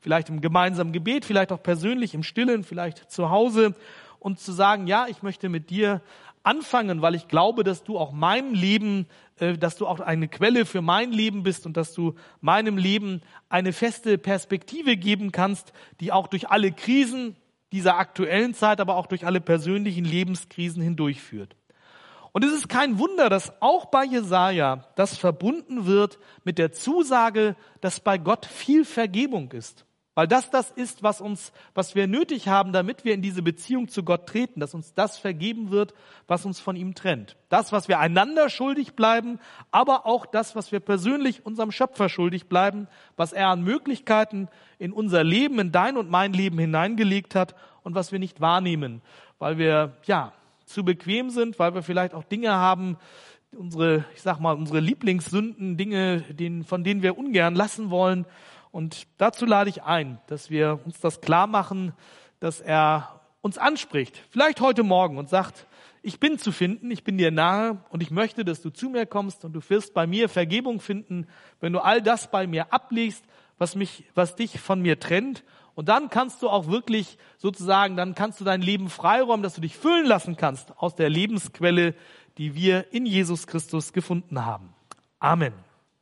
vielleicht 0.00 0.28
im 0.28 0.40
gemeinsamen 0.40 0.92
Gebet, 0.92 1.24
vielleicht 1.24 1.52
auch 1.52 1.62
persönlich 1.62 2.14
im 2.14 2.22
Stillen, 2.22 2.64
vielleicht 2.64 3.10
zu 3.10 3.30
Hause 3.30 3.74
und 4.18 4.38
zu 4.40 4.52
sagen, 4.52 4.86
ja, 4.86 5.06
ich 5.08 5.22
möchte 5.22 5.48
mit 5.48 5.70
dir 5.70 6.00
anfangen, 6.42 7.02
weil 7.02 7.14
ich 7.14 7.28
glaube, 7.28 7.64
dass 7.64 7.84
du 7.84 7.98
auch 7.98 8.12
meinem 8.12 8.54
Leben, 8.54 9.06
äh, 9.38 9.58
dass 9.58 9.76
du 9.76 9.86
auch 9.86 10.00
eine 10.00 10.28
Quelle 10.28 10.66
für 10.66 10.82
mein 10.82 11.12
Leben 11.12 11.42
bist 11.42 11.66
und 11.66 11.76
dass 11.76 11.92
du 11.92 12.14
meinem 12.40 12.76
Leben 12.76 13.22
eine 13.48 13.72
feste 13.72 14.18
Perspektive 14.18 14.96
geben 14.96 15.32
kannst, 15.32 15.72
die 16.00 16.12
auch 16.12 16.26
durch 16.26 16.48
alle 16.48 16.72
Krisen 16.72 17.36
dieser 17.72 17.98
aktuellen 17.98 18.54
Zeit, 18.54 18.80
aber 18.80 18.96
auch 18.96 19.06
durch 19.06 19.26
alle 19.26 19.40
persönlichen 19.40 20.04
Lebenskrisen 20.04 20.82
hindurchführt. 20.82 21.54
Und 22.32 22.44
es 22.44 22.52
ist 22.52 22.68
kein 22.68 22.98
Wunder, 22.98 23.28
dass 23.28 23.52
auch 23.60 23.86
bei 23.86 24.04
Jesaja 24.04 24.84
das 24.96 25.16
verbunden 25.16 25.86
wird 25.86 26.18
mit 26.44 26.58
der 26.58 26.72
Zusage, 26.72 27.56
dass 27.80 28.00
bei 28.00 28.16
Gott 28.16 28.46
viel 28.46 28.84
Vergebung 28.84 29.50
ist. 29.52 29.84
Weil 30.18 30.26
das 30.26 30.50
das 30.50 30.72
ist, 30.72 31.04
was 31.04 31.20
uns, 31.20 31.52
was 31.74 31.94
wir 31.94 32.08
nötig 32.08 32.48
haben, 32.48 32.72
damit 32.72 33.04
wir 33.04 33.14
in 33.14 33.22
diese 33.22 33.40
Beziehung 33.40 33.86
zu 33.86 34.02
Gott 34.02 34.26
treten, 34.26 34.58
dass 34.58 34.74
uns 34.74 34.92
das 34.92 35.16
vergeben 35.16 35.70
wird, 35.70 35.94
was 36.26 36.44
uns 36.44 36.58
von 36.58 36.74
ihm 36.74 36.96
trennt. 36.96 37.36
Das, 37.50 37.70
was 37.70 37.86
wir 37.86 38.00
einander 38.00 38.48
schuldig 38.48 38.94
bleiben, 38.94 39.38
aber 39.70 40.06
auch 40.06 40.26
das, 40.26 40.56
was 40.56 40.72
wir 40.72 40.80
persönlich 40.80 41.46
unserem 41.46 41.70
Schöpfer 41.70 42.08
schuldig 42.08 42.48
bleiben, 42.48 42.88
was 43.16 43.32
er 43.32 43.46
an 43.46 43.62
Möglichkeiten 43.62 44.48
in 44.80 44.92
unser 44.92 45.22
Leben, 45.22 45.60
in 45.60 45.70
dein 45.70 45.96
und 45.96 46.10
mein 46.10 46.32
Leben 46.32 46.58
hineingelegt 46.58 47.36
hat 47.36 47.54
und 47.84 47.94
was 47.94 48.10
wir 48.10 48.18
nicht 48.18 48.40
wahrnehmen, 48.40 49.02
weil 49.38 49.56
wir, 49.56 49.98
ja, 50.02 50.32
zu 50.64 50.84
bequem 50.84 51.30
sind, 51.30 51.60
weil 51.60 51.74
wir 51.74 51.84
vielleicht 51.84 52.12
auch 52.12 52.24
Dinge 52.24 52.50
haben, 52.50 52.96
unsere, 53.56 54.04
ich 54.16 54.22
sag 54.22 54.40
mal, 54.40 54.56
unsere 54.56 54.80
Lieblingssünden, 54.80 55.76
Dinge, 55.76 56.24
von 56.66 56.82
denen 56.82 57.02
wir 57.02 57.16
ungern 57.16 57.54
lassen 57.54 57.90
wollen 57.90 58.26
und 58.70 59.06
dazu 59.18 59.46
lade 59.46 59.70
ich 59.70 59.82
ein, 59.82 60.20
dass 60.26 60.50
wir 60.50 60.80
uns 60.84 61.00
das 61.00 61.20
klar 61.20 61.46
machen, 61.46 61.92
dass 62.40 62.60
er 62.60 63.20
uns 63.40 63.58
anspricht, 63.58 64.22
vielleicht 64.30 64.60
heute 64.60 64.82
Morgen 64.82 65.18
und 65.18 65.28
sagt, 65.28 65.66
ich 66.02 66.20
bin 66.20 66.38
zu 66.38 66.52
finden, 66.52 66.90
ich 66.90 67.04
bin 67.04 67.18
dir 67.18 67.30
nahe 67.30 67.78
und 67.90 68.02
ich 68.02 68.10
möchte, 68.10 68.44
dass 68.44 68.62
du 68.62 68.70
zu 68.70 68.88
mir 68.88 69.06
kommst 69.06 69.44
und 69.44 69.52
du 69.52 69.60
wirst 69.68 69.94
bei 69.94 70.06
mir 70.06 70.28
Vergebung 70.28 70.80
finden, 70.80 71.26
wenn 71.60 71.72
du 71.72 71.80
all 71.80 72.02
das 72.02 72.30
bei 72.30 72.46
mir 72.46 72.72
ablegst, 72.72 73.24
was 73.58 73.74
mich, 73.74 74.04
was 74.14 74.36
dich 74.36 74.60
von 74.60 74.80
mir 74.80 75.00
trennt. 75.00 75.44
Und 75.74 75.88
dann 75.88 76.08
kannst 76.08 76.42
du 76.42 76.48
auch 76.48 76.66
wirklich 76.68 77.18
sozusagen, 77.36 77.96
dann 77.96 78.14
kannst 78.14 78.40
du 78.40 78.44
dein 78.44 78.62
Leben 78.62 78.90
freiräumen, 78.90 79.42
dass 79.42 79.54
du 79.54 79.60
dich 79.60 79.76
füllen 79.76 80.06
lassen 80.06 80.36
kannst 80.36 80.76
aus 80.78 80.94
der 80.94 81.08
Lebensquelle, 81.08 81.94
die 82.36 82.54
wir 82.54 82.92
in 82.92 83.06
Jesus 83.06 83.46
Christus 83.46 83.92
gefunden 83.92 84.44
haben. 84.44 84.74
Amen. 85.18 85.52